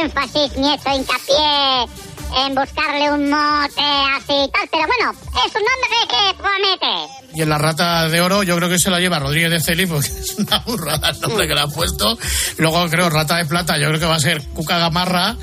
[0.02, 1.88] énfasis ni hecho hincapié
[2.36, 3.82] en buscarle un mote
[4.16, 5.12] así y tal, pero bueno,
[5.46, 7.14] es un nombre que promete.
[7.36, 9.90] Y en la rata de oro, yo creo que se la lleva Rodríguez de Celis,
[9.90, 12.18] porque es una burrada el nombre que le han puesto.
[12.58, 15.36] Luego creo rata de plata, yo creo que va a ser Cuca Gamarra,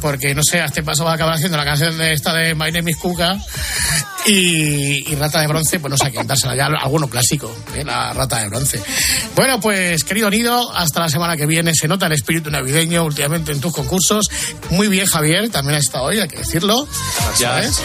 [0.00, 2.54] porque no sé, a este paso va a acabar haciendo la canción de esta de
[2.54, 3.36] My Name is Cuca.
[4.28, 7.84] Y, y rata de bronce, pues no sé a quién dársela ya, alguno clásico, ¿eh?
[7.84, 8.80] la rata de bronce.
[9.34, 11.72] Bueno, pues querido Nido, hasta la semana que viene.
[11.74, 14.28] Se nota el espíritu navideño últimamente en tus concursos.
[14.70, 16.86] Muy bien, Javier, también ha estado hoy, hay que decirlo.
[17.36, 17.80] ¿sabes?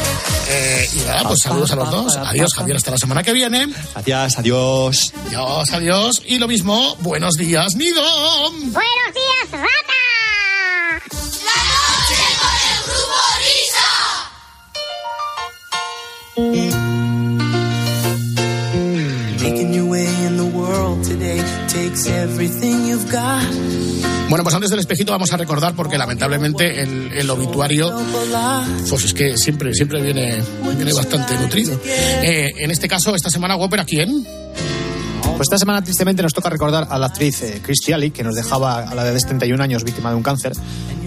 [0.50, 2.16] Eh, y nada, pues saludos a los dos.
[2.18, 3.68] Adiós, Javier, hasta la semana que viene.
[3.94, 5.14] Gracias, adiós.
[5.28, 6.22] Adiós, adiós.
[6.26, 8.02] Y lo mismo, buenos días, Nido.
[8.52, 9.93] ¡Buenos días, rata!
[24.34, 27.96] Bueno, pues antes del espejito vamos a recordar porque lamentablemente el, el obituario,
[28.90, 30.42] pues es que siempre, siempre viene,
[30.76, 31.80] viene bastante nutrido.
[31.86, 34.26] Eh, en este caso, esta semana, Whopper, ¿a quién?
[35.36, 38.36] Pues esta semana tristemente nos toca recordar a la actriz eh, Christy Alley, que nos
[38.36, 40.54] dejaba a la edad de 71 años víctima de un cáncer.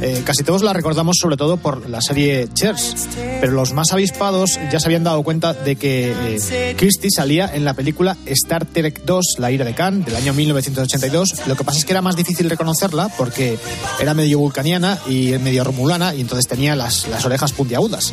[0.02, 3.08] Eh, casi todos la recordamos sobre todo por la serie Cheers,
[3.40, 7.64] pero los más avispados ya se habían dado cuenta de que eh, Christie salía en
[7.64, 11.46] la película Star Trek 2, La ira de Khan, del año 1982.
[11.46, 13.58] Lo que pasa es que era más difícil reconocerla porque
[14.00, 18.12] era medio vulcaniana y medio romulana y entonces tenía las, las orejas puntiagudas.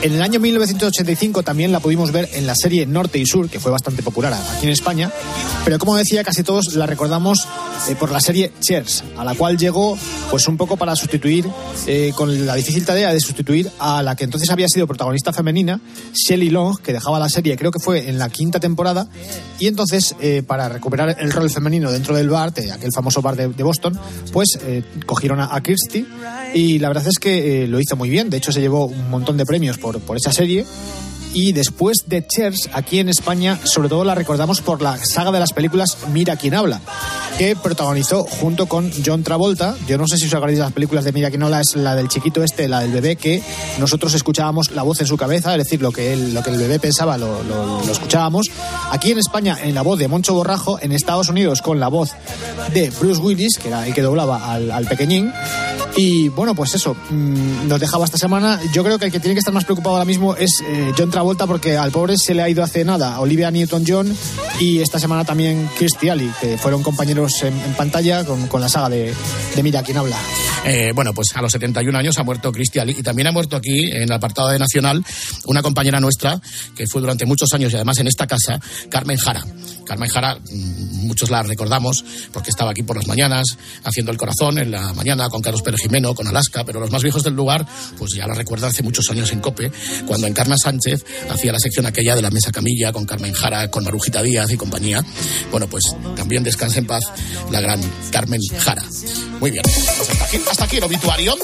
[0.00, 3.58] En el año 1985 también la pudimos ver en la serie Norte y Sur, que
[3.58, 5.10] fue bastante popular aquí en España,
[5.64, 7.46] pero como decía, casi todos la recordamos
[7.88, 9.98] eh, por la serie Cheers, a la cual llegó
[10.30, 11.46] pues un poco para sustituir,
[11.86, 15.80] eh, con la difícil tarea de sustituir a la que entonces había sido protagonista femenina,
[16.14, 19.08] Shelley Long, que dejaba la serie, creo que fue en la quinta temporada,
[19.58, 23.36] y entonces eh, para recuperar el rol femenino dentro del bar, de aquel famoso bar
[23.36, 23.98] de, Boston,
[24.32, 24.58] pues
[25.04, 26.06] cogieron a, a Kirsty.
[26.54, 29.36] Y la verdad es que lo hizo muy bien, de hecho se llevó un montón
[29.36, 30.64] de premios por, por esa serie.
[31.34, 35.38] Y después de Cheers, aquí en España, sobre todo la recordamos por la saga de
[35.38, 36.80] las películas Mira quién habla,
[37.36, 39.76] que protagonizó junto con John Travolta.
[39.86, 41.94] Yo no sé si os acordáis de las películas de Mira quién habla, es la
[41.94, 43.42] del chiquito este, la del bebé, que
[43.78, 46.56] nosotros escuchábamos la voz en su cabeza, es decir, lo que, él, lo que el
[46.58, 48.46] bebé pensaba lo, lo- lo escuchábamos.
[48.90, 52.10] Aquí en España, en la voz de Moncho Borrajo, en Estados Unidos, con la voz
[52.72, 55.30] de Bruce Willis, que era el que doblaba al, al pequeñín.
[56.00, 58.60] Y bueno, pues eso, mm, nos dejaba esta semana.
[58.72, 61.10] Yo creo que el que tiene que estar más preocupado ahora mismo es eh, John
[61.10, 64.16] Travolta, porque al pobre se le ha ido hace nada Olivia Newton-John
[64.60, 68.68] y esta semana también Kirstie Alley, que fueron compañeros en, en pantalla con, con la
[68.68, 69.12] saga de,
[69.56, 70.16] de Mira quién habla.
[70.64, 73.90] Eh, bueno, pues a los 71 años ha muerto Cristian y también ha muerto aquí,
[73.90, 75.04] en el apartado de Nacional,
[75.46, 76.40] una compañera nuestra
[76.76, 79.44] que fue durante muchos años y además en esta casa, Carmen Jara.
[79.86, 84.58] Carmen Jara, mm, muchos la recordamos porque estaba aquí por las mañanas haciendo el corazón
[84.58, 87.66] en la mañana con Carlos Pérez Jimeno, con Alaska, pero los más viejos del lugar,
[87.96, 89.72] pues ya la recuerdan hace muchos años en COPE,
[90.06, 93.84] cuando Encarna Sánchez hacía la sección aquella de la mesa camilla con Carmen Jara, con
[93.84, 95.02] Marujita Díaz y compañía.
[95.50, 95.84] Bueno, pues
[96.16, 97.04] también descanse en paz
[97.50, 98.84] la gran Carmen Jara.
[99.40, 99.64] Muy bien,
[100.50, 101.34] hasta aquí el obituario.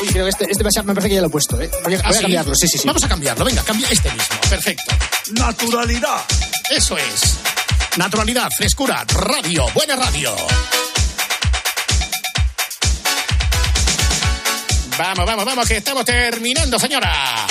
[0.00, 1.60] Uy, creo que este, este va a ser- me parece que ya lo he puesto,
[1.60, 1.70] ¿eh?
[1.84, 2.20] Voy a, voy a ¿Ah, sí?
[2.22, 2.86] cambiarlo, sí, sí, sí.
[2.86, 4.36] Vamos a cambiarlo, venga, cambia este mismo.
[4.50, 4.92] Perfecto.
[5.32, 6.24] Naturalidad.
[6.70, 7.36] Eso es.
[7.96, 10.34] Naturalidad, frescura, radio, buena radio.
[14.98, 17.46] Vamos, vamos, vamos, que estamos terminando, señora.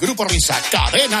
[0.00, 1.20] Grupo Risa, cadena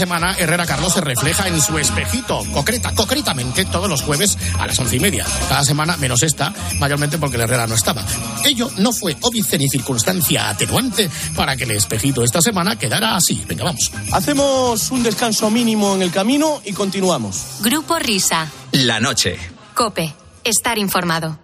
[0.00, 4.78] semana Herrera Carlos se refleja en su espejito, concreta, concretamente todos los jueves a las
[4.78, 5.26] once y media.
[5.46, 8.02] Cada semana menos esta, mayormente porque el Herrera no estaba.
[8.44, 13.44] Ello no fue óbice ni circunstancia atenuante para que el espejito esta semana quedara así.
[13.46, 13.92] Venga, vamos.
[14.12, 17.58] Hacemos un descanso mínimo en el camino y continuamos.
[17.60, 18.48] Grupo Risa.
[18.72, 19.38] La noche.
[19.74, 20.14] Cope.
[20.44, 21.38] Estar informado.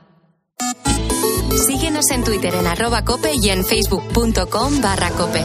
[1.67, 5.45] Síguenos en Twitter en arroba cope y en facebook.com barra cope.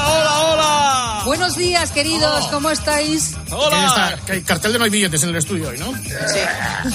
[0.08, 1.22] hola, hola.
[1.26, 3.36] Buenos días, queridos, ¿cómo estáis?
[3.52, 4.18] Hola.
[4.28, 5.94] El cartel de no hay billetes en el estudio hoy, ¿no?
[5.94, 6.40] Sí,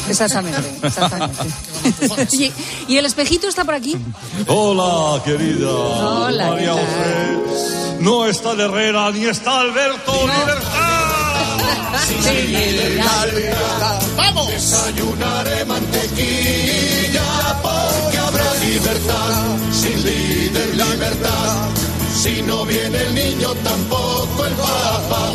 [0.08, 0.60] exactamente.
[0.82, 1.44] exactamente.
[2.36, 2.52] y,
[2.88, 3.96] y, el espejito está por aquí?
[4.48, 5.70] Hola, querida.
[5.70, 8.00] Hola, María José.
[8.00, 10.22] No está Herrera ni está Alberto no.
[10.22, 10.79] Libertad.
[10.79, 10.79] Sí,
[12.22, 14.02] libertad, libertad.
[14.16, 14.48] ¡Vamos!
[14.48, 19.56] Desayunaré mantequilla porque habrá libertad.
[19.72, 21.68] Sin líder, libertad.
[22.22, 25.32] Si no viene el niño, tampoco el papá.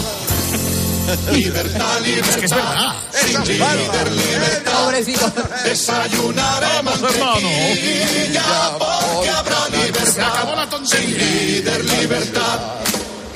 [1.31, 2.29] Libertad, libertad.
[2.31, 2.93] Es que es verdad.
[3.11, 4.83] Sin líder, libertad.
[4.83, 5.31] Pobrecito.
[5.63, 10.13] Desayunaremos mantequilla porque habrá libertad.
[10.13, 11.07] Se acabó la tontería.
[11.07, 12.59] Sin líder, libertad.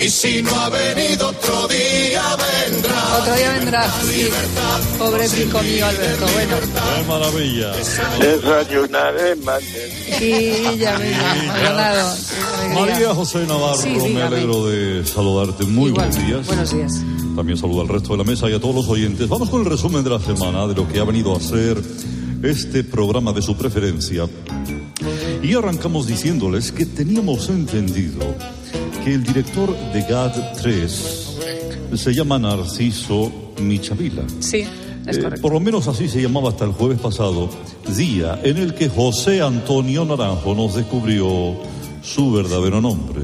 [0.02, 3.18] Y si no ha venido otro día, vendrá.
[3.18, 3.92] Otro día vendrá.
[4.04, 4.30] Sí.
[4.98, 6.26] Pobre pico mío, Alberto.
[6.34, 6.56] Bueno.
[6.62, 7.72] ¡Qué maravilla!
[8.20, 10.74] Desayunaré mantequilla.
[10.74, 12.16] Y ya venga, Maldonado.
[12.76, 15.66] María José Navarro, Sí, me alegro de saludarte.
[15.66, 16.08] Muy Igual.
[16.08, 16.48] buenos días.
[16.48, 16.94] Buenos días.
[17.36, 19.28] También saludo al resto de la mesa y a todos los oyentes.
[19.28, 21.82] Vamos con el resumen de la semana, de lo que ha venido a ser
[22.42, 24.28] este programa de su preferencia.
[25.44, 28.36] Y arrancamos diciéndoles que teníamos entendido
[29.04, 31.36] que el director de GAD 3
[31.96, 33.32] se llama Narciso
[33.62, 34.24] Michavila.
[34.40, 34.66] Sí,
[35.08, 35.42] es Eh, correcto.
[35.42, 37.50] por lo menos así se llamaba hasta el jueves pasado,
[37.98, 41.56] día en el que José Antonio Naranjo nos descubrió
[42.02, 43.22] su verdadero nombre.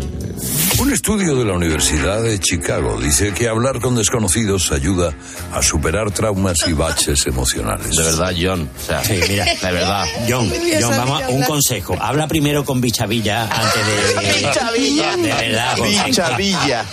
[0.79, 5.13] Un estudio de la Universidad de Chicago dice que hablar con desconocidos ayuda
[5.53, 7.95] a superar traumas y baches emocionales.
[7.95, 8.69] De verdad, John.
[8.77, 10.05] O sea, Sí, mira, de verdad.
[10.29, 10.51] John,
[10.81, 11.95] John, vamos, un consejo.
[11.99, 14.47] Habla primero con Bichavilla antes de.
[14.47, 15.15] Bichavilla.
[15.17, 16.85] De verdad, Bichavilla.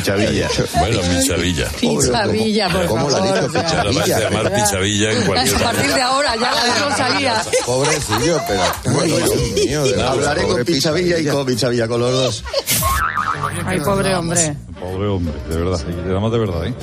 [0.00, 0.48] Pichavilla.
[0.78, 1.68] Bueno, Pichavilla.
[1.80, 3.34] Pichavilla, por ¿Cómo lo ha favor.
[3.34, 3.46] dicho?
[3.46, 3.62] o sea.
[3.62, 3.84] Pichavilla.
[3.84, 7.42] La vais a llamar Pichavilla en cualquier A partir de ahora, ya la no salía.
[7.64, 9.30] Pobrecillo, pero bueno, Dios
[9.66, 12.44] mío, de verdad, Hablaré con Pichavilla y con Pichavilla, con los dos.
[13.64, 14.56] Ay, pobre hombre.
[14.80, 16.74] Pobre hombre, de verdad, y además de verdad, ¿eh?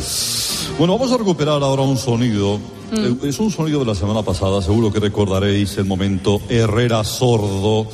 [0.77, 2.59] Bueno, vamos a recuperar ahora un sonido.
[2.95, 7.87] Eh, Es un sonido de la semana pasada, seguro que recordaréis el momento Herrera sordo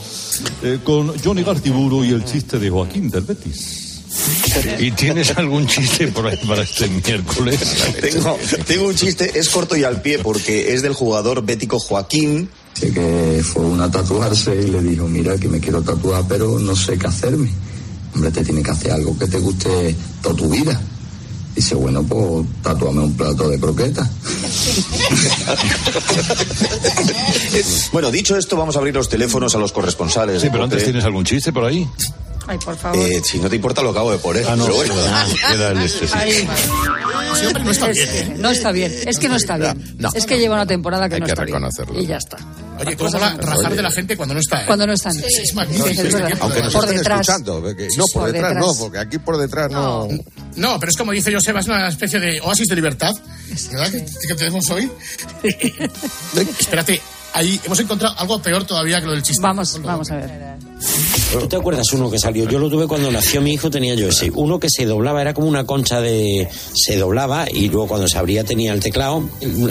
[0.63, 3.78] eh, con Johnny Gartiburu y el chiste de Joaquín del Betis.
[4.79, 7.59] ¿Y tienes algún chiste por ahí para este miércoles?
[8.01, 12.49] Tengo, tengo un chiste, es corto y al pie, porque es del jugador bético Joaquín.
[12.75, 16.59] Dice que fue una a tatuarse y le dijo, mira que me quiero tatuar, pero
[16.59, 17.49] no sé qué hacerme.
[18.15, 20.79] Hombre, te tiene que hacer algo que te guste toda tu vida.
[21.55, 24.09] Dice, bueno, pues tatúame un plato de croquetas.
[27.91, 30.41] Bueno, dicho esto, vamos a abrir los teléfonos a los corresponsales.
[30.41, 31.87] Sí, pero antes tienes algún chiste por ahí.
[32.49, 32.97] Ay, por favor.
[32.97, 34.43] Eh, si no te importa, lo acabo de poner.
[34.49, 34.95] Ah, no, Pero bueno.
[35.51, 36.13] queda el este, sí.
[37.39, 38.31] Sí, hombre, no está Es- bien.
[38.31, 38.35] ¿eh?
[38.39, 38.95] No está bien.
[39.05, 39.95] Es que no está bien.
[39.99, 40.09] No.
[40.15, 41.53] Es que lleva una temporada que Hay no que está bien.
[41.55, 41.99] reconocerlo.
[42.01, 42.37] Y ya está.
[42.79, 44.63] Oye, ¿cómo mola rajar de la gente cuando no está?
[44.63, 44.65] eh?
[44.65, 45.13] Cuando no están.
[45.19, 45.87] Es magnífico.
[45.89, 46.37] Sí, es verdad.
[46.41, 47.19] Aunque nos Por estén detrás.
[47.21, 47.61] escuchando.
[47.61, 48.65] porque- no, por, Por detrás, detrás.
[48.67, 50.07] no, porque aquí por detrás no.
[50.55, 53.13] No, pero es como dice Joseba, es una especie de oasis de libertad.
[53.71, 54.89] ¿Verdad que, que tenemos hoy?
[56.59, 56.99] Espérate,
[57.33, 59.41] ahí hemos encontrado algo peor todavía que lo del chiste.
[59.41, 60.68] Vamos, vamos a ver.
[61.31, 62.45] ¿Tú te acuerdas uno que salió?
[62.49, 64.31] Yo lo tuve cuando nació mi hijo, tenía yo ese.
[64.33, 66.47] Uno que se doblaba, era como una concha de.
[66.73, 69.23] Se doblaba y luego cuando se abría tenía el teclado.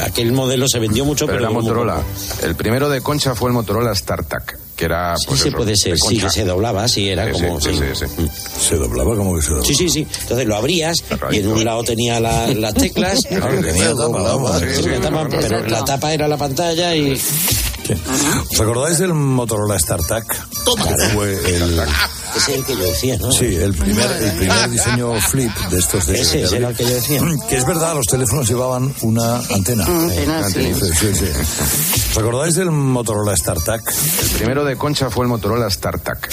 [0.02, 1.50] Aquel modelo se vendió mucho, Pero pero.
[1.50, 2.02] era Motorola.
[2.42, 5.16] El primero de Concha fue el Motorola StarTAC, que era.
[5.16, 5.98] Sí, Pues sí, eso, puede de ser.
[5.98, 7.60] Sí, que se doblaba, sí, era Sí, como.
[7.60, 7.80] sí, sí.
[7.94, 8.28] sí, sí.
[8.68, 9.66] ¿Se doblaba como que se doblaba?
[9.66, 10.06] Sí, sí, sí.
[10.22, 11.02] Entonces lo abrías
[11.32, 13.18] y en un lado tenía la- las teclas.
[13.28, 14.58] Claro, tenía tapa, tapa.
[14.60, 17.20] Sí, Sí, sí, la tapa, no, no, pero la tapa era la pantalla y.
[18.50, 20.24] ¿Os acordáis del Motorola StarTAC?
[21.14, 21.80] Fue el,
[22.36, 23.32] Ese es el que yo decía, ¿no?
[23.32, 26.94] sí, el primer, el primer diseño flip de estos de Ese, era el que yo
[26.94, 27.20] decía.
[27.48, 29.84] Que es verdad, los teléfonos llevaban una antena.
[29.84, 30.74] Antena, sí.
[30.74, 31.26] sí, sí.
[32.10, 33.92] ¿Os acordáis del Motorola StarTAC?
[34.22, 36.28] El primero de Concha fue el Motorola StarTAC.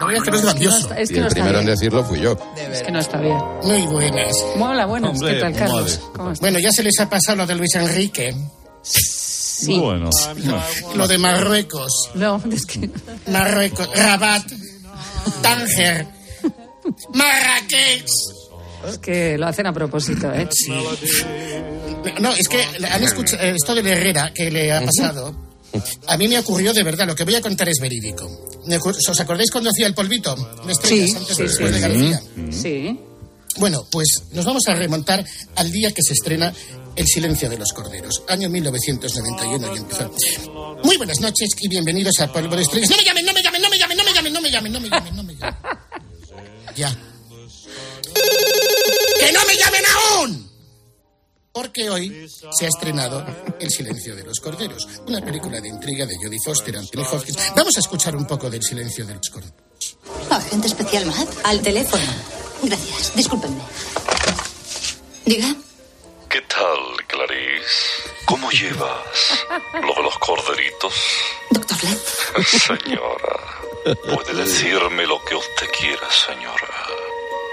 [0.00, 0.94] No digas que no es grandioso.
[0.94, 2.36] Es que y el no primero en decirlo fui yo.
[2.56, 3.38] Es que no está bien.
[3.62, 4.34] Muy buenas.
[4.56, 5.10] Mola, buenas.
[5.12, 6.00] Hombre, ¿Qué tal, Carlos?
[6.14, 6.32] ¿Cómo?
[6.40, 8.34] Bueno, ya se les ha pasado lo de Luis Enrique.
[9.64, 9.78] Sí.
[9.78, 10.10] Bueno.
[10.94, 11.90] Lo de Marruecos.
[12.14, 12.90] No, es que.
[13.30, 13.88] Marruecos.
[13.94, 14.44] Rabat.
[15.42, 16.06] Tánger.
[17.14, 18.06] Marrakech.
[18.88, 20.46] Es que lo hacen a propósito, ¿eh?
[22.20, 25.34] No, es que han escuchado esto de Herrera que le ha pasado.
[26.06, 28.28] A mí me ocurrió de verdad, lo que voy a contar es verídico.
[29.10, 30.34] ¿Os acordáis cuando hacía el polvito?
[30.68, 31.74] Estrellas, Sí, antes sí, después sí.
[31.74, 32.22] de García.
[32.50, 33.00] Sí.
[33.56, 35.24] Bueno, pues nos vamos a remontar
[35.56, 36.52] al día que se estrena
[36.96, 40.10] El silencio de los corderos, año 1991 y empezó.
[40.84, 42.90] Muy buenas noches y bienvenidos a Polvo de Estrellas.
[42.90, 44.72] No me llamen, no me llamen, no me llamen, no me llamen, no me llamen,
[44.72, 45.56] no me llamen, no me llamen.
[46.76, 46.90] Ya.
[49.18, 50.50] ¡Que no me llamen aún!
[51.52, 53.24] Porque hoy se ha estrenado
[53.60, 57.38] El silencio de los corderos, una película de intriga de Jodie Foster, Anthony Hopkins.
[57.56, 59.98] Vamos a escuchar un poco del silencio de los corderos.
[60.30, 61.28] Agente especial Matt.
[61.44, 62.02] Al teléfono.
[62.62, 63.14] Gracias.
[63.16, 63.62] Discúlpenme.
[65.24, 65.56] Diga.
[66.34, 68.10] ¿Qué tal, Clarice?
[68.24, 69.46] ¿Cómo llevas
[69.80, 70.92] lo de los corderitos?
[71.50, 71.96] Doctor Led.
[72.44, 73.38] Señora,
[74.12, 76.66] puede decirme lo que usted quiera, señora.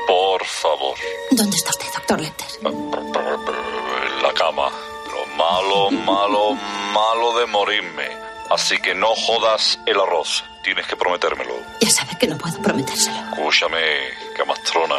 [0.08, 0.98] Por favor,
[1.30, 2.48] ¿Dónde está usted, doctor Lecter?
[2.66, 4.72] en la cama.
[5.14, 6.54] Lo malo, malo,
[6.92, 8.10] malo de morirme.
[8.50, 10.44] Así que no jodas el arroz.
[10.64, 11.54] Tienes que prometérmelo.
[11.82, 13.16] Ya sabe que no puedo prometérselo.
[13.32, 14.96] Escúchame, camastrona.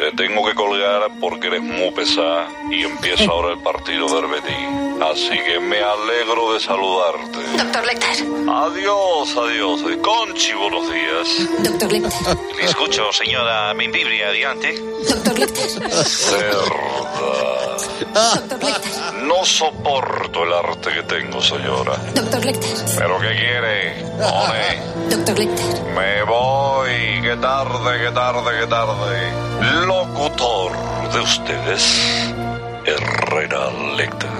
[0.00, 5.02] Te tengo que colgar porque eres muy pesada y empieza ahora el partido del Betis.
[5.02, 7.38] Así que me alegro de saludarte.
[7.58, 8.26] Doctor Lecter.
[8.48, 9.82] Adiós, adiós.
[10.00, 11.62] Conchi, buenos días.
[11.62, 12.36] Doctor Lecter.
[12.56, 14.74] Le escucho, señora Membibria, adiante.
[15.06, 15.68] Doctor Lecter.
[15.68, 17.49] Cerda.
[18.12, 18.92] Doctor Lecter.
[19.22, 21.96] No soporto el arte que tengo, señora.
[22.14, 22.70] Doctor Lecter.
[22.98, 24.04] ¿Pero qué quiere?
[25.10, 25.82] Doctor Lecter.
[25.94, 27.22] Me voy.
[27.22, 29.86] Qué tarde, qué tarde, qué tarde.
[29.86, 30.72] Locutor
[31.12, 32.00] de ustedes,
[32.84, 34.30] Herrera Lecter.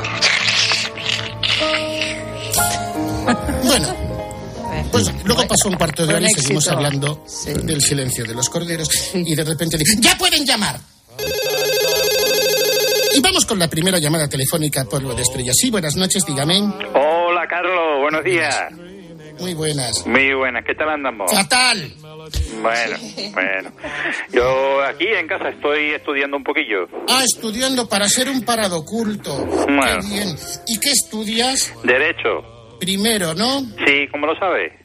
[3.62, 3.96] Bueno,
[4.90, 6.76] pues luego pasó un cuarto de hora y seguimos éxito.
[6.76, 7.24] hablando
[7.62, 10.80] del silencio de los corderos y de repente dije, ¡ya pueden llamar!
[13.12, 15.56] Y vamos con la primera llamada telefónica por lo de estrellas.
[15.58, 16.60] Sí, buenas noches, dígame.
[16.94, 18.70] Hola, Carlos, buenos días.
[19.40, 20.06] Muy buenas.
[20.06, 21.32] Muy buenas, ¿qué tal andamos?
[21.32, 21.92] ¡Fatal!
[22.62, 22.96] Bueno,
[23.32, 23.72] bueno.
[24.30, 26.86] Yo aquí en casa estoy estudiando un poquillo.
[27.08, 29.34] Ah, estudiando para ser un parado oculto.
[29.44, 30.02] Bueno.
[30.02, 30.36] Qué bien.
[30.68, 31.72] ¿Y qué estudias?
[31.82, 32.76] Derecho.
[32.78, 33.60] Primero, ¿no?
[33.60, 34.78] Sí, ¿cómo lo sabe?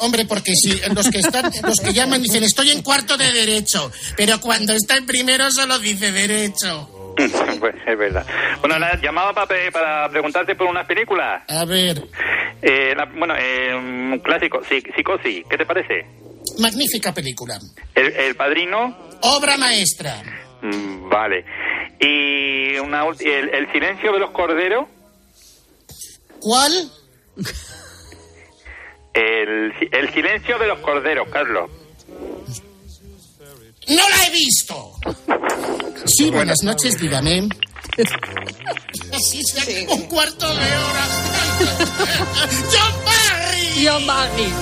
[0.00, 3.90] Hombre, porque si los que están, los que llaman dicen estoy en cuarto de derecho,
[4.16, 6.97] pero cuando está en primero solo dice derecho.
[7.60, 8.24] Pues, es verdad.
[8.60, 11.42] Bueno, nada, llamaba para, para preguntarte por unas películas.
[11.48, 12.02] A ver,
[12.62, 16.06] Eh, la- bueno, eh, un clásico, sí, Psicosis, ¿qué te parece?
[16.60, 17.58] magnífica película.
[17.94, 20.22] El, el Padrino, Obra maestra.
[20.62, 21.44] mm, vale.
[22.00, 24.86] Y una, el, el Silencio de los Corderos,
[26.40, 26.72] ¿Cuál?
[29.14, 31.70] el, el Silencio de los Corderos, Carlos.
[33.88, 34.94] ¡No la he visto!
[36.06, 37.48] Sí, buenas noches, dígame.
[39.14, 41.06] Así se un cuarto de hora.
[42.70, 43.86] ¡John Barry!
[43.86, 44.52] John Barry.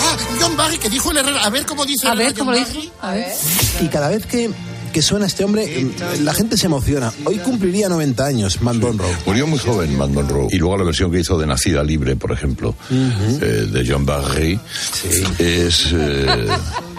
[0.00, 1.38] Ah, John Barry, que dijo el error.
[1.40, 2.72] A ver cómo dice A el ver, John ¿cómo lo Barry.
[2.74, 2.90] dice?
[3.00, 3.32] A ver.
[3.80, 4.50] Y cada vez que,
[4.94, 5.90] que suena este hombre, eh,
[6.22, 7.12] la gente se emociona.
[7.24, 9.10] Hoy cumpliría 90 años, Man Monroe.
[9.26, 10.46] Murió muy joven Man Monroe.
[10.52, 14.56] Y luego la versión que hizo de Nacida Libre, por ejemplo, eh, de John Barry,
[15.38, 16.46] es eh,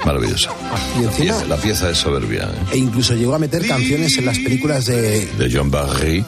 [0.06, 0.50] maravillosa.
[1.00, 2.44] Y La encima- pieza, la pieza es soberbia.
[2.44, 2.74] ¿eh?
[2.74, 5.26] E incluso llegó a meter canciones en las películas de...
[5.38, 6.26] De John Barry.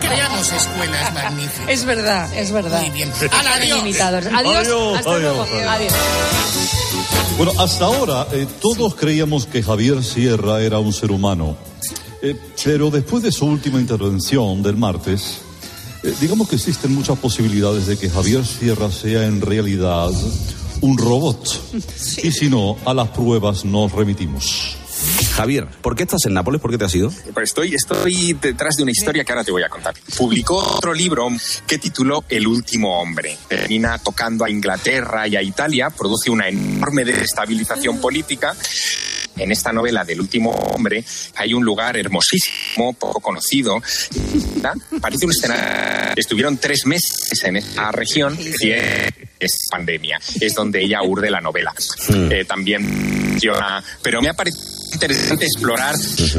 [0.00, 1.68] Creamos escuelas magníficas.
[1.68, 2.80] Es verdad, es verdad.
[2.82, 3.10] Muy bien.
[3.32, 3.80] ¡Hala, adiós!
[3.82, 4.26] Adiós.
[4.32, 5.70] Adiós, hasta adiós, luego.
[5.70, 5.92] adiós.
[7.38, 11.56] Bueno, hasta ahora eh, todos creíamos que Javier Sierra era un ser humano,
[12.20, 12.34] Eh,
[12.64, 15.38] pero después de su última intervención del martes,
[16.02, 20.10] eh, digamos que existen muchas posibilidades de que Javier Sierra sea en realidad
[20.80, 21.62] un robot.
[22.24, 24.76] Y si no, a las pruebas nos remitimos.
[25.38, 26.60] Javier, ¿por qué estás en Nápoles?
[26.60, 27.12] ¿Por qué te has ido?
[27.32, 29.94] Pues estoy, estoy detrás de una historia que ahora te voy a contar.
[30.16, 31.28] Publicó otro libro
[31.64, 33.38] que tituló El último hombre.
[33.46, 38.52] Termina tocando a Inglaterra y a Italia, produce una enorme desestabilización política.
[39.36, 41.04] En esta novela del último hombre
[41.36, 43.80] hay un lugar hermosísimo, poco conocido.
[44.56, 44.74] ¿verdad?
[45.00, 46.14] Parece un escenario.
[46.16, 50.18] Estuvieron tres meses en esta región y es pandemia.
[50.40, 51.72] Es donde ella urde la novela.
[52.10, 55.94] Eh, también menciona- Pero me ha parecido interesante explorar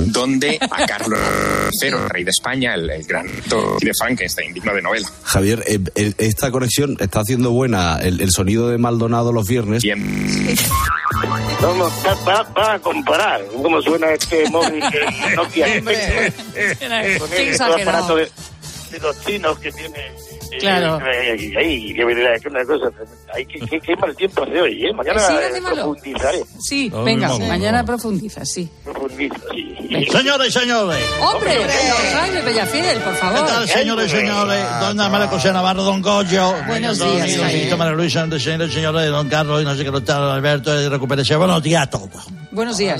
[0.07, 1.19] dónde a Carlos
[1.81, 5.07] III, rey de España, el, el gran de Frankenstein, digno de novela.
[5.23, 9.83] Javier, eh, eh, esta conexión está haciendo buena el, el sonido de Maldonado los viernes.
[12.03, 15.67] Pa- pa- para comparar cómo suena este móvil que Nokia
[17.19, 17.29] con
[17.81, 18.29] aparato de,
[18.91, 19.97] de los chinos que tiene.
[19.99, 20.99] eh, Claro.
[21.05, 22.03] eh, Ahí, que
[22.41, 23.33] que una cosa tremenda.
[23.35, 24.93] Ay, qué, qué, qué mal tiempo hace hoy, ¿eh?
[24.93, 26.43] Mañana Sí, eh, profundizaré.
[26.59, 28.67] Sí, No, venga, no, no, mañana profundiza, sí.
[28.83, 29.75] Profundizo, sí.
[30.11, 30.99] Señores y señores.
[31.21, 31.57] ¡Hombre!
[32.13, 33.45] Jaime Bellafiel, por ¿Qué favor.
[33.47, 34.65] tal, señores y señores?
[34.81, 36.53] Doña María José Navarro, don Goyo.
[36.67, 37.75] Buenos don días, Jaime.
[37.75, 41.35] María Luisa, señores y señores, don Carlos, y no sé qué, don Alberto, y recupérese.
[41.35, 42.09] Buenos días a todos.
[42.51, 42.99] Buenos días.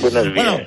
[0.00, 0.58] Buenos Bueno,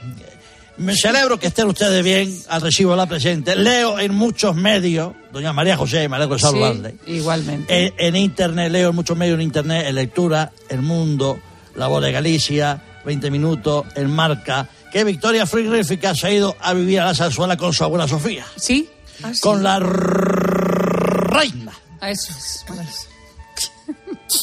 [0.77, 3.55] me celebro que estén ustedes bien al recibo de la presente.
[3.55, 6.95] Leo en muchos medios, doña María José, me alegro de saludarle.
[7.05, 7.87] Sí, igualmente.
[7.87, 11.39] En, en internet, leo en muchos medios en internet, en lectura, El Mundo,
[11.75, 15.87] La Voz de Galicia, 20 Minutos, En Marca, que Victoria Friedrichs
[16.19, 18.45] se ha ido a vivir a la zarzuela con su abuela Sofía.
[18.55, 18.89] ¿Sí?
[19.23, 19.41] Ah, sí.
[19.41, 21.73] Con la reina.
[21.99, 22.65] Ah, eso es.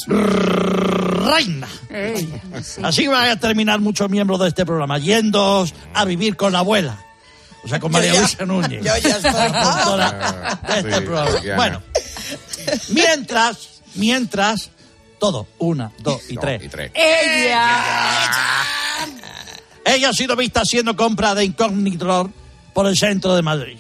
[0.06, 1.68] Reina.
[2.82, 6.98] Así van a terminar muchos miembros de este programa, yendo a vivir con la abuela.
[7.64, 8.84] O sea, con María ya- Luisa Núñez.
[8.84, 9.32] yo ya estoy.
[10.72, 11.40] De este Sí, programa.
[11.40, 11.56] Diana.
[11.56, 11.82] Bueno,
[12.90, 14.70] mientras, mientras,
[15.18, 16.62] todo, una, dos y tres.
[16.94, 17.84] ¡Ella!
[19.86, 22.30] Ella ha sido vista haciendo compra de incógnito
[22.72, 23.78] por el centro de Madrid.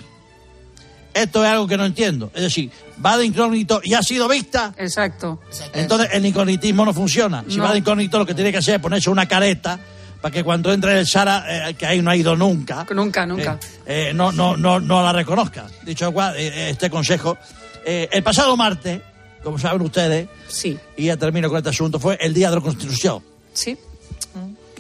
[1.14, 2.30] Esto es algo que no entiendo.
[2.34, 2.70] Es decir,
[3.04, 4.74] va de incógnito y ha sido vista.
[4.76, 5.40] Exacto.
[5.72, 7.44] Entonces el incognitismo no funciona.
[7.48, 7.64] Si No.
[7.64, 9.78] va de incógnito lo que tiene que hacer es ponerse una careta
[10.20, 13.58] para que cuando entre el Sara, eh, que ahí no ha ido nunca, Nunca, nunca.
[13.86, 15.66] eh, no, no, no, no la reconozca.
[15.82, 17.38] Dicho cual, eh, este consejo,
[17.84, 19.00] eh, el pasado martes,
[19.42, 20.76] como saben ustedes, sí.
[20.96, 23.22] y ya termino con este asunto, fue el Día de la Constitución.
[23.52, 23.76] Sí.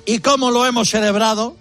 [0.06, 1.56] ¿Y cómo lo hemos celebrado?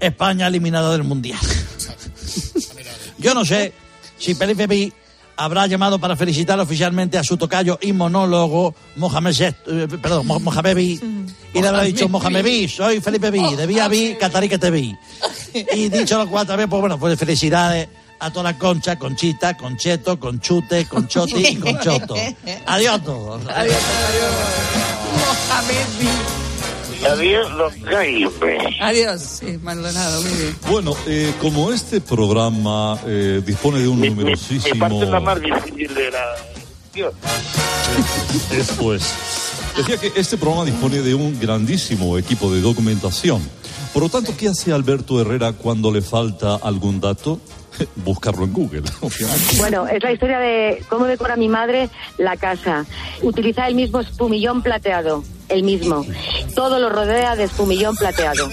[0.00, 1.40] España eliminada del Mundial.
[3.18, 3.72] Yo no sé
[4.18, 4.92] si Felipe Pi
[5.36, 9.52] habrá llamado para felicitar oficialmente a su tocayo y monólogo Mohamed, eh,
[10.02, 11.00] perdón, Mo- Mohamed Bi,
[11.54, 14.70] y le habrá dicho Mohamed Bi, soy Felipe Bi, de Vía Bi, Catarí que te
[14.70, 14.94] vi.
[15.74, 17.88] Y dicho lo cual también, pues bueno, pues felicidades
[18.20, 22.16] a toda la concha, Conchita, Concheto, Conchute, Conchoti y Conchoto.
[22.66, 23.42] Adiós a todos.
[23.48, 23.76] Adiós,
[27.00, 28.30] los Jaime.
[28.80, 30.56] Adiós, sí, Maldonado, muy bien.
[30.68, 35.04] Bueno, eh, como este programa eh, dispone de un Mi parte numerosísimo...
[35.04, 36.24] la más difícil de la...
[36.92, 37.14] Dios.
[38.50, 39.14] Después.
[39.76, 43.40] Decía que este programa dispone de un grandísimo equipo de documentación.
[43.92, 47.40] Por lo tanto, ¿qué hace Alberto Herrera cuando le falta algún dato?
[47.96, 48.82] Buscarlo en Google.
[49.58, 52.84] Bueno, es la historia de cómo decora mi madre la casa.
[53.22, 56.04] Utiliza el mismo espumillón plateado, el mismo.
[56.54, 58.48] Todo lo rodea de espumillón plateado.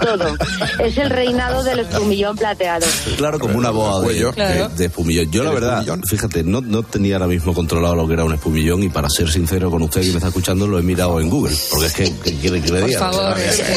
[0.00, 0.36] Todo.
[0.84, 2.86] Es el reinado del espumillón plateado.
[3.16, 4.68] Claro, como una boa de, Claro.
[4.68, 5.30] de- de espumillón.
[5.30, 8.34] Yo, la ¿El verdad, fíjate, no, no tenía ahora mismo controlado lo que era un
[8.34, 11.28] espumillón y para ser sincero con usted que me está escuchando, lo he mirado en
[11.30, 11.56] Google.
[11.70, 13.00] Porque es que, ¿qué quiere que le Por diga?
[13.10, 13.68] favor, es que-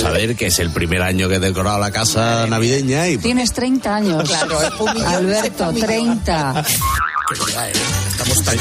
[0.00, 3.96] Saber que es el primer año que he decorado la casa navideña y Tienes 30
[3.96, 4.28] años.
[4.28, 4.58] Claro,
[5.06, 6.64] Alberto, el 30.
[8.10, 8.58] Estamos tan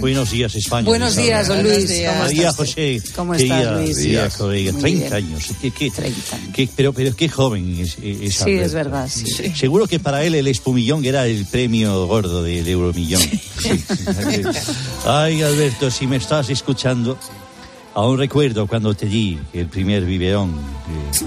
[0.00, 0.84] Buenos días, España.
[0.86, 1.86] Buenos días, don Luis.
[1.86, 2.56] ¿Cómo Buenos días, estás?
[2.56, 3.02] José.
[3.14, 3.96] ¿Cómo estás, día- Luis?
[3.98, 4.28] día.
[4.40, 5.12] Muy 30 bien.
[5.12, 5.44] años.
[5.60, 5.90] ¿Qué, qué,
[6.52, 8.64] qué- pero, pero qué joven es, es Sí, Alberto.
[8.66, 9.24] es verdad, sí.
[9.54, 13.22] Seguro que para él el espumillón era el premio gordo del euromillón.
[13.22, 13.84] Sí.
[15.06, 17.18] Ay, Alberto, si me estás escuchando,
[17.94, 20.52] aún recuerdo cuando te di el primer biberón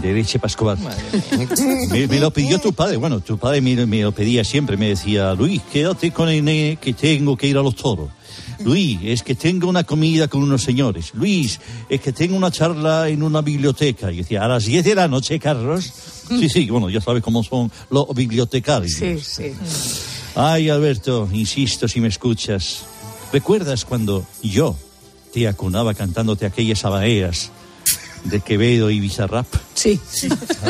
[0.01, 0.77] de, de leche pascual.
[1.89, 2.97] Me, me lo pidió tu padre.
[2.97, 4.75] Bueno, tu padre me, me lo pedía siempre.
[4.77, 8.09] Me decía, Luis, quédate con el nene que tengo que ir a los toros.
[8.59, 11.11] Luis, es que tengo una comida con unos señores.
[11.13, 14.11] Luis, es que tengo una charla en una biblioteca.
[14.11, 15.91] Y decía, a las 10 de la noche, Carlos.
[16.27, 18.93] Sí, sí, bueno, ya sabes cómo son los bibliotecarios.
[18.93, 19.53] Sí, sí.
[20.35, 22.83] Ay, Alberto, insisto si me escuchas.
[23.31, 24.75] ¿Recuerdas cuando yo
[25.33, 27.51] te acunaba cantándote aquellas habaneras
[28.23, 29.47] de Quevedo y Bizarrap?
[29.73, 29.99] Sí.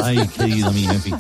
[0.04, 1.16] Ay, querido mío, en fin.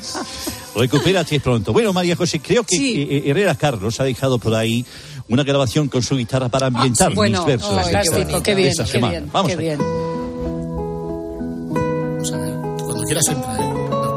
[0.77, 1.73] Recupérate pronto.
[1.73, 4.85] Bueno, María José, creo que eh, Herrera Carlos ha dejado por ahí
[5.29, 7.71] una grabación con su guitarra para ambientar Bueno, mis versos.
[7.71, 9.11] oh, qué de bien, esta qué semana.
[9.19, 9.79] bien, Vamos qué a- bien.
[12.77, 13.73] Cuando quieras entra, ¿eh?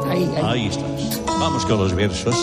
[0.09, 0.43] Ahí, ahí.
[0.43, 1.21] Ahí estás.
[1.39, 2.35] Vamos con los versos.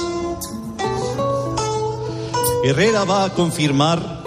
[2.64, 4.22] Herrera va a confirmar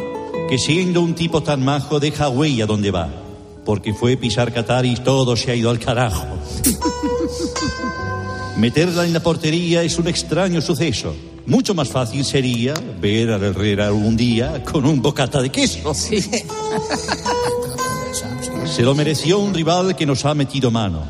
[0.50, 3.10] que siendo un tipo tan majo deja huella donde va,
[3.66, 6.26] porque fue pisar Qatar y todo se ha ido al carajo.
[8.58, 11.16] Meterla en la portería es un extraño suceso.
[11.46, 15.94] Mucho más fácil sería ver a Herrera un día con un bocata de queso.
[18.66, 21.04] Se lo mereció un rival que nos ha metido mano.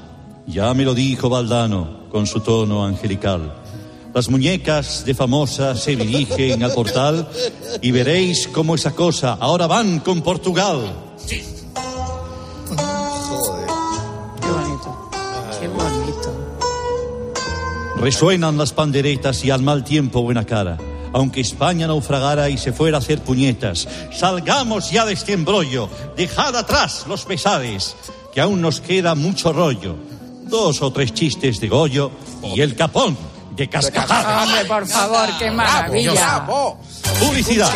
[0.48, 3.56] Ya me lo dijo Valdano con su tono angelical.
[4.14, 7.30] Las muñecas de famosa se dirigen al portal
[7.82, 10.94] y veréis cómo esa cosa ahora van con Portugal.
[18.02, 20.80] Resuenan las panderetas y al mal tiempo buena cara.
[21.14, 25.88] Aunque España naufragara y se fuera a hacer puñetas, salgamos ya de este embrollo,
[26.18, 27.95] dejad atrás los pesares,
[28.34, 29.95] que aún nos queda mucho rollo.
[30.45, 32.12] Dos o tres chistes de Goyo
[32.56, 33.16] y el capón
[33.56, 34.47] de cascajar.
[34.47, 36.43] Hombre, por favor, qué maravilla.
[37.20, 37.72] Publicidad.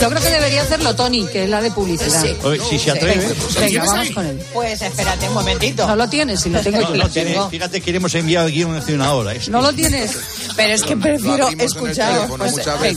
[0.00, 2.24] Yo creo que debería hacerlo Tony, que es la de publicidad.
[2.44, 3.34] A ver, si se atreve.
[3.58, 4.42] Venga, vamos con él.
[4.52, 5.86] Pues espérate un momentito.
[5.86, 7.02] No lo tienes, si lo tengo No, yo.
[7.04, 9.32] no tiene- fíjate que hemos enviado guion hace una hora.
[9.32, 10.16] Es- ¿No lo tienes?
[10.54, 12.28] Pero es que prefiero escuchar.
[12.28, 12.96] Pues.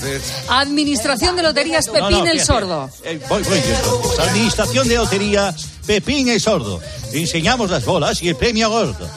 [0.50, 2.42] Administración de Loterías Pepín no, el.
[2.42, 2.90] Sordo.
[3.04, 4.22] Eh, voy, voy, yo.
[4.24, 5.56] Administración de lotería,
[5.90, 6.80] Pepín el Sordo.
[7.14, 9.10] Enseñamos las bolas y el premio gordo.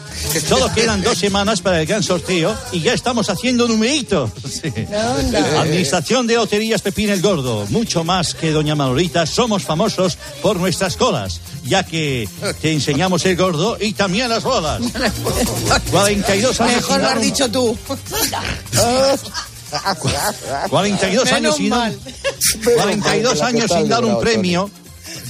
[0.49, 4.31] Solo quedan dos semanas para el gran sorteo y ya estamos haciendo numeritos.
[4.63, 4.73] Sí.
[5.59, 7.67] Administración de loterías Pepín el Gordo.
[7.69, 12.29] Mucho más que Doña Manolita, somos famosos por nuestras colas, ya que
[12.61, 14.81] te enseñamos el gordo y también las bolas.
[15.91, 17.77] 42 años Mejor lo has dicho tú.
[20.71, 21.99] 42 años sin dar, mal.
[22.77, 24.71] 42 años sin dar un premio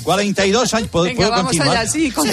[0.03, 0.89] 42 años.
[0.89, 1.77] ¿Puedo, Venga, puedo vamos continuar?
[1.79, 2.11] allá, sí.
[2.11, 2.29] con-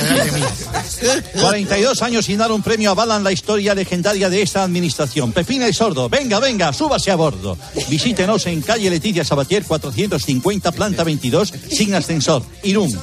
[1.40, 5.32] 42 años sin dar un premio avalan la historia legendaria de esta administración.
[5.32, 7.58] Pepina y Sordo, venga, venga, súbase a bordo.
[7.90, 12.98] Visítenos en calle Leticia Sabatier 450, planta 22, sin ascensor, Irún.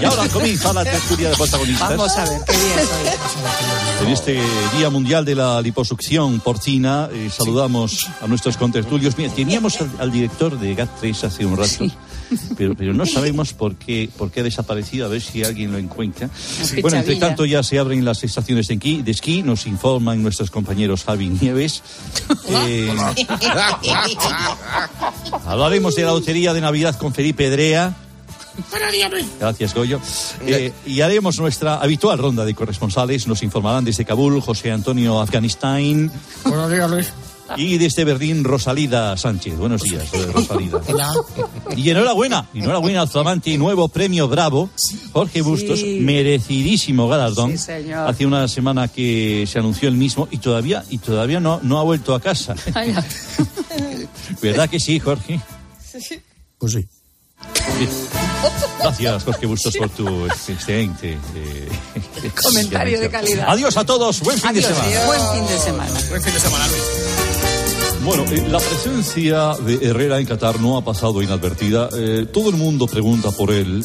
[0.00, 1.88] Y ahora comienza la tertulia de protagonistas.
[1.90, 4.06] Vamos a ver, qué bien soy.
[4.06, 4.40] En este
[4.76, 9.16] Día Mundial de la Liposucción Porcina, eh, saludamos a nuestros contertulios.
[9.18, 11.86] Mira, teníamos al, al director de GAT3 hace un rato,
[12.56, 15.78] pero, pero no sabemos por qué, por qué ha desaparecido, a ver si alguien lo
[15.78, 16.28] encuentra.
[16.72, 20.22] Una Bueno, entre tanto ya se abren las estaciones de esquí, de esquí nos informan
[20.22, 21.82] nuestros compañeros Javi Nieves.
[22.50, 22.90] Eh,
[25.46, 27.94] hablaremos de la lotería de Navidad con Felipe Edrea.
[29.38, 30.00] Gracias, Goyo.
[30.46, 33.26] Eh, y haremos nuestra habitual ronda de corresponsales.
[33.26, 36.10] Nos informarán desde Kabul José Antonio Afganistán.
[36.44, 37.04] Bueno, dígame.
[37.56, 39.56] Y desde Berlín, Rosalida Sánchez.
[39.56, 40.80] Buenos días, Rosalida.
[40.86, 41.12] Hola.
[41.76, 44.70] Y enhorabuena, enhorabuena al flamante y nuevo premio Bravo,
[45.12, 47.52] Jorge Bustos, merecidísimo galardón.
[47.52, 48.08] Sí, señor.
[48.08, 51.82] Hace una semana que se anunció el mismo y todavía, y todavía no, no ha
[51.82, 52.54] vuelto a casa.
[52.74, 53.02] Ay, no.
[54.42, 55.40] ¿Verdad que sí, Jorge?
[56.58, 56.88] Pues sí.
[57.78, 57.90] Bien.
[58.80, 61.68] Gracias, Jorge Bustos, por tu excelente eh,
[62.42, 63.46] Comentario de calidad.
[63.48, 65.06] Adiós a todos, buen fin Adiós, de semana.
[65.06, 66.00] Buen fin de semana.
[66.08, 67.07] Buen fin de semana, Luis.
[68.04, 71.88] Bueno, eh, la presencia de Herrera en Qatar no ha pasado inadvertida.
[71.96, 73.84] Eh, todo el mundo pregunta por él,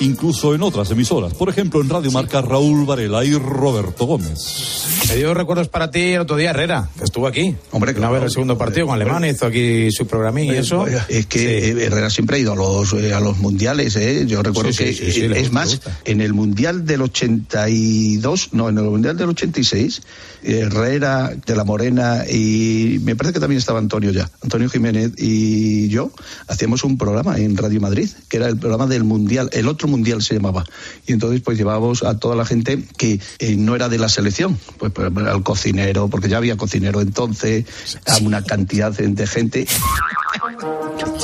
[0.00, 1.34] incluso en otras emisoras.
[1.34, 5.06] Por ejemplo, en Radio Marca, Raúl Varela y Roberto Gómez.
[5.08, 7.54] Me dio recuerdos para ti el otro día, Herrera, que estuvo aquí.
[7.70, 10.60] Hombre, que no ver el segundo partido con Alemania, hizo aquí su programilla y Eh,
[10.60, 10.86] eso.
[10.86, 14.24] Es que eh, Herrera siempre ha ido a los, eh, a los mundiales, ¿eh?
[14.26, 18.50] Yo recuerdo Sí, sí, que, sí, sí, le es más, en el mundial del 82,
[18.52, 20.02] no, en el mundial del 86,
[20.42, 25.88] Herrera, de la Morena y me parece que también estaba Antonio ya, Antonio Jiménez y
[25.88, 26.10] yo,
[26.46, 30.22] hacíamos un programa en Radio Madrid, que era el programa del mundial, el otro mundial
[30.22, 30.64] se llamaba.
[31.06, 34.58] Y entonces pues llevábamos a toda la gente que eh, no era de la selección,
[34.78, 37.64] pues, pues, al cocinero, porque ya había cocinero entonces,
[38.06, 39.66] a una cantidad de de gente.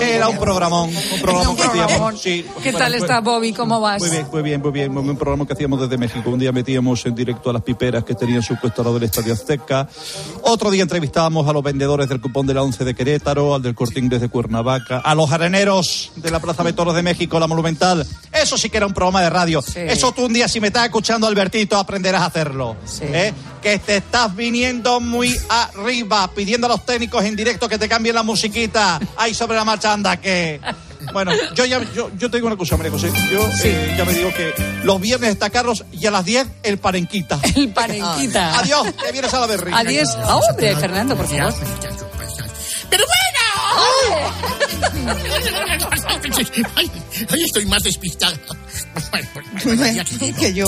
[0.00, 2.20] Era un programón, un programón que hacíamos.
[2.20, 3.52] Sí, ¿Qué bueno, tal está Bobby?
[3.52, 4.00] ¿Cómo vas?
[4.00, 4.96] Muy bien, muy bien, muy bien.
[4.96, 6.30] Un programa que hacíamos desde México.
[6.30, 9.04] Un día metíamos en directo a las piperas que tenían su puesto al lado del
[9.04, 9.88] Estadio Azteca.
[10.42, 13.74] Otro día entrevistábamos a los vendedores del cupón de la 11 de Querétaro, al del
[13.74, 17.46] Corte Inglés de Cuernavaca, a los areneros de la Plaza de Toros de México, la
[17.46, 18.06] Monumental.
[18.32, 19.62] Eso sí que era un programa de radio.
[19.74, 22.76] Eso tú un día, si me estás escuchando, Albertito, aprenderás a hacerlo.
[23.00, 23.32] ¿eh?
[23.62, 28.14] Que te estás viniendo muy arriba, pidiendo a los técnicos en directo que te cambien
[28.14, 29.00] la musiquita.
[29.24, 30.60] Ahí sobre la marcha, anda, que...
[31.14, 33.10] Bueno, yo ya yo, yo tengo una cosa, María José.
[33.32, 34.52] Yo eh, ya me digo que
[34.84, 37.40] los viernes está Carlos y a las 10 el parenquita.
[37.56, 38.58] El parenquita.
[38.58, 39.72] Adiós, que vienes a la berri.
[39.74, 40.08] Adiós.
[40.18, 41.54] Ah, hombre, Fernando, por favor.
[42.90, 43.34] ¡Pero bueno!
[46.76, 46.90] Ay,
[47.30, 48.36] ay, estoy más despistado.
[49.64, 50.04] Bueno, ya
[50.38, 50.66] que yo.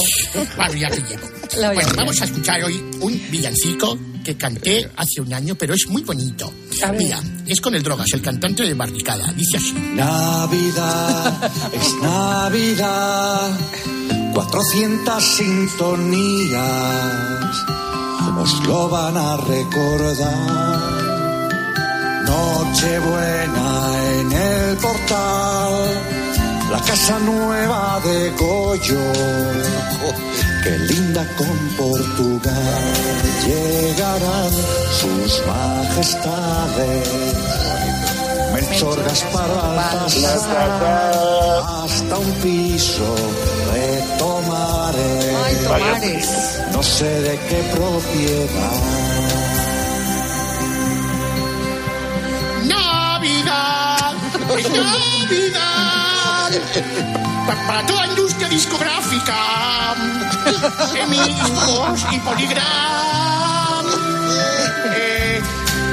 [0.57, 1.29] Bueno, ya que llego.
[1.59, 5.87] La Bueno, vamos a escuchar hoy un villancico que canté hace un año, pero es
[5.89, 6.53] muy bonito.
[6.99, 9.33] Mira, es con el Drogas, el cantante de Barricada.
[9.33, 9.73] Dice así.
[9.95, 13.51] Navidad es Navidad,
[14.35, 16.97] 400 sintonías
[18.39, 20.81] os lo van a recordar.
[22.27, 23.71] Nochebuena
[24.19, 25.56] en el portal,
[26.71, 29.13] la casa nueva de Goyo,
[30.63, 32.95] qué linda con Portugal,
[33.47, 34.53] llegarán
[35.01, 37.09] sus majestades.
[38.53, 40.83] Melchor, Gaspar, Baltasar,
[41.85, 43.15] hasta un piso
[43.73, 45.37] retomaré.
[45.45, 46.61] Ay, Tomares.
[46.73, 49.06] No sé de qué propiedad.
[54.49, 54.63] Navidad,
[57.67, 59.35] Para toda industria discográfica,
[60.95, 63.87] emismos y poligram.
[64.95, 65.41] Eh,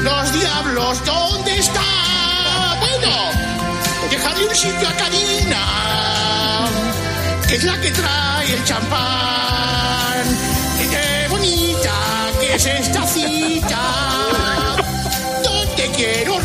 [0.01, 1.81] los diablos, ¿dónde está?
[2.79, 3.09] Bueno,
[4.11, 5.65] dejarle un sitio a Karina,
[7.47, 10.25] que es la que trae el champán.
[10.91, 11.91] Qué bonita
[12.39, 13.81] que es esta cita
[15.43, 16.39] donde quiero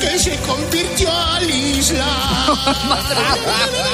[0.00, 2.58] Que se convirtió al Islam.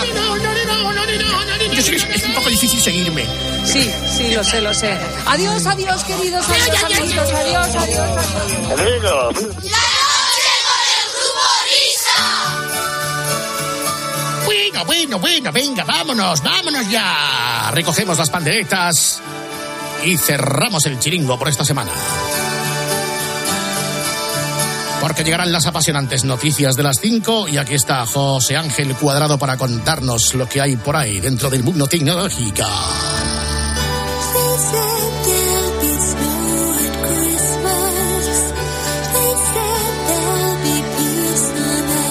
[1.73, 3.27] Yo sé que es, es un poco difícil seguirme.
[3.65, 4.99] Sí, sí, lo sé, lo sé.
[5.27, 8.11] Adiós, adiós, queridos, adiós, amiguitos, adiós, adiós.
[8.79, 9.35] adiós.
[14.45, 17.71] Bueno, bueno, bueno, venga, vámonos, vámonos ya.
[17.73, 19.21] Recogemos las panderetas
[20.05, 21.93] y cerramos el chiringo por esta semana.
[25.01, 29.57] Porque llegarán las apasionantes noticias de las 5 y aquí está José Ángel Cuadrado para
[29.57, 32.65] contarnos lo que hay por ahí dentro del mundo tecnológico.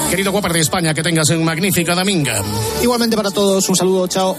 [0.09, 2.31] Querido Guapar de España, que tengas un magnífico domingo.
[2.81, 4.35] Igualmente para todos, un saludo, chao.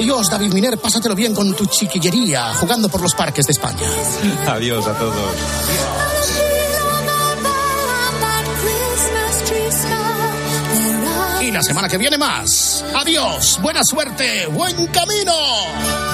[0.00, 3.86] Adiós, David Miner, pásatelo bien con tu chiquillería, jugando por los parques de España.
[4.46, 5.14] Adiós a todos.
[11.42, 12.82] Y la semana que viene más.
[12.94, 16.09] Adiós, buena suerte, buen camino.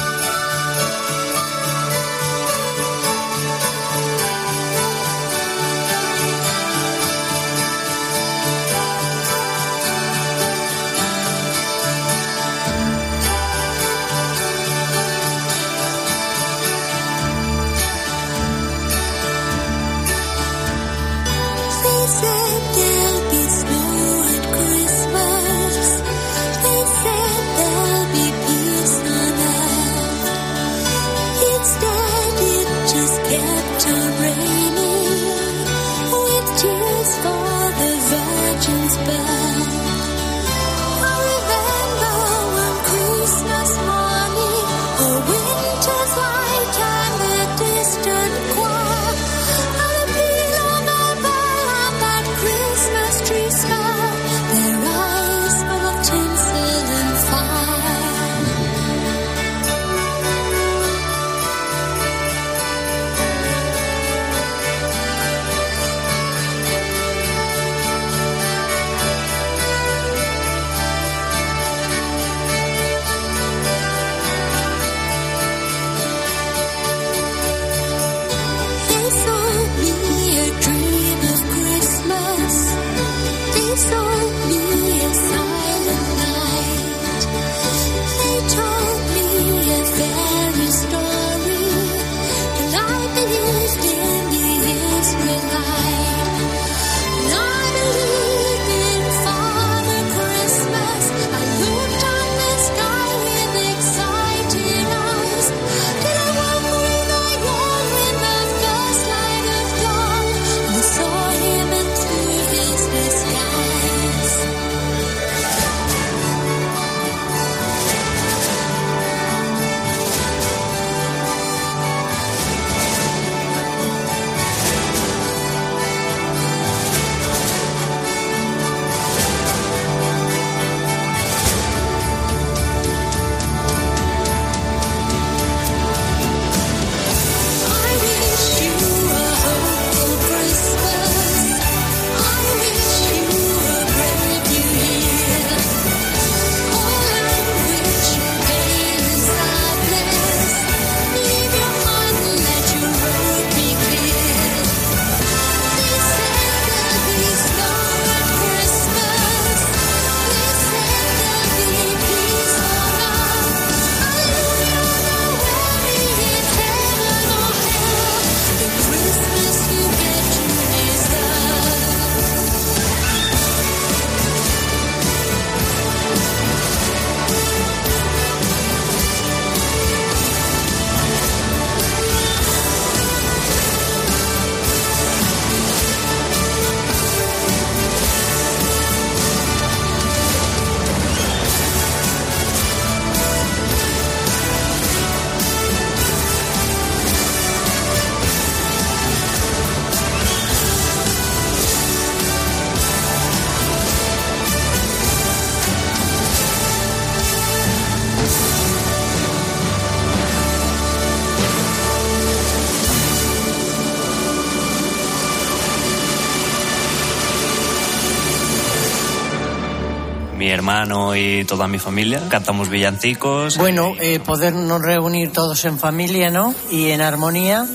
[220.77, 222.23] Hermano y toda mi familia.
[222.29, 223.57] Cantamos villancicos.
[223.57, 226.55] Bueno, eh, podernos reunir todos en familia, ¿no?
[226.71, 227.67] Y en armonía.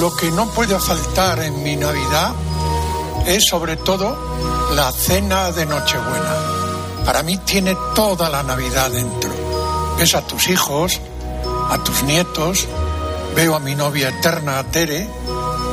[0.00, 2.32] Lo que no puede faltar en mi Navidad
[3.26, 4.16] es sobre todo
[4.74, 7.04] la cena de Nochebuena.
[7.04, 9.30] Para mí tiene toda la Navidad dentro.
[9.98, 11.00] Ves a tus hijos,
[11.68, 12.66] a tus nietos,
[13.36, 15.06] veo a mi novia eterna, a Tere,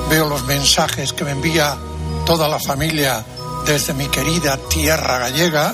[0.10, 1.78] veo los mensajes que me envía
[2.26, 3.24] toda la familia
[3.66, 5.74] desde mi querida tierra gallega,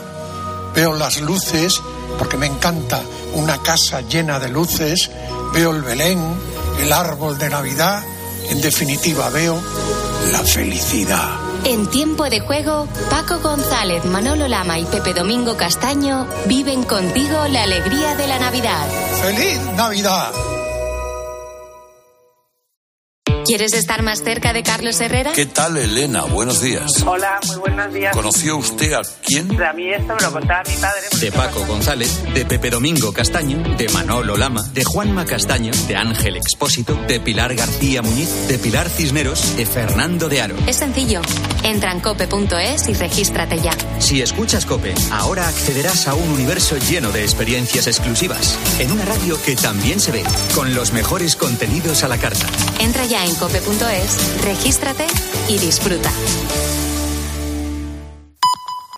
[0.78, 1.82] veo las luces
[2.20, 3.02] porque me encanta
[3.34, 5.10] una casa llena de luces,
[5.52, 6.20] veo el Belén,
[6.80, 8.04] el árbol de Navidad,
[8.52, 9.60] en definitiva veo
[10.32, 11.32] la felicidad.
[11.64, 17.64] En tiempo de juego, Paco González, Manolo Lama y Pepe Domingo Castaño viven contigo la
[17.64, 18.88] alegría de la Navidad.
[19.24, 20.57] ¡Feliz Navidad!
[23.48, 25.32] ¿Quieres estar más cerca de Carlos Herrera?
[25.32, 26.24] ¿Qué tal, Elena?
[26.24, 27.02] Buenos días.
[27.06, 28.14] Hola, muy buenos días.
[28.14, 29.50] ¿Conoció usted a quién?
[29.64, 31.02] A mí esto me lo contaba mi padre.
[31.22, 36.36] De Paco González, de Pepe Domingo Castaño, de Manolo Lama, de Juanma Castaño, de Ángel
[36.36, 40.56] Expósito, de Pilar García Muñiz, de Pilar Cisneros, de Fernando de Aro.
[40.68, 41.22] Es sencillo.
[41.64, 43.72] Entra en cope.es y regístrate ya.
[44.00, 49.42] Si escuchas Cope, ahora accederás a un universo lleno de experiencias exclusivas, en una radio
[49.42, 50.24] que también se ve,
[50.54, 52.46] con los mejores contenidos a la carta.
[52.80, 55.08] Entra ya en cope.es, regístrate
[55.48, 56.12] y disfruta.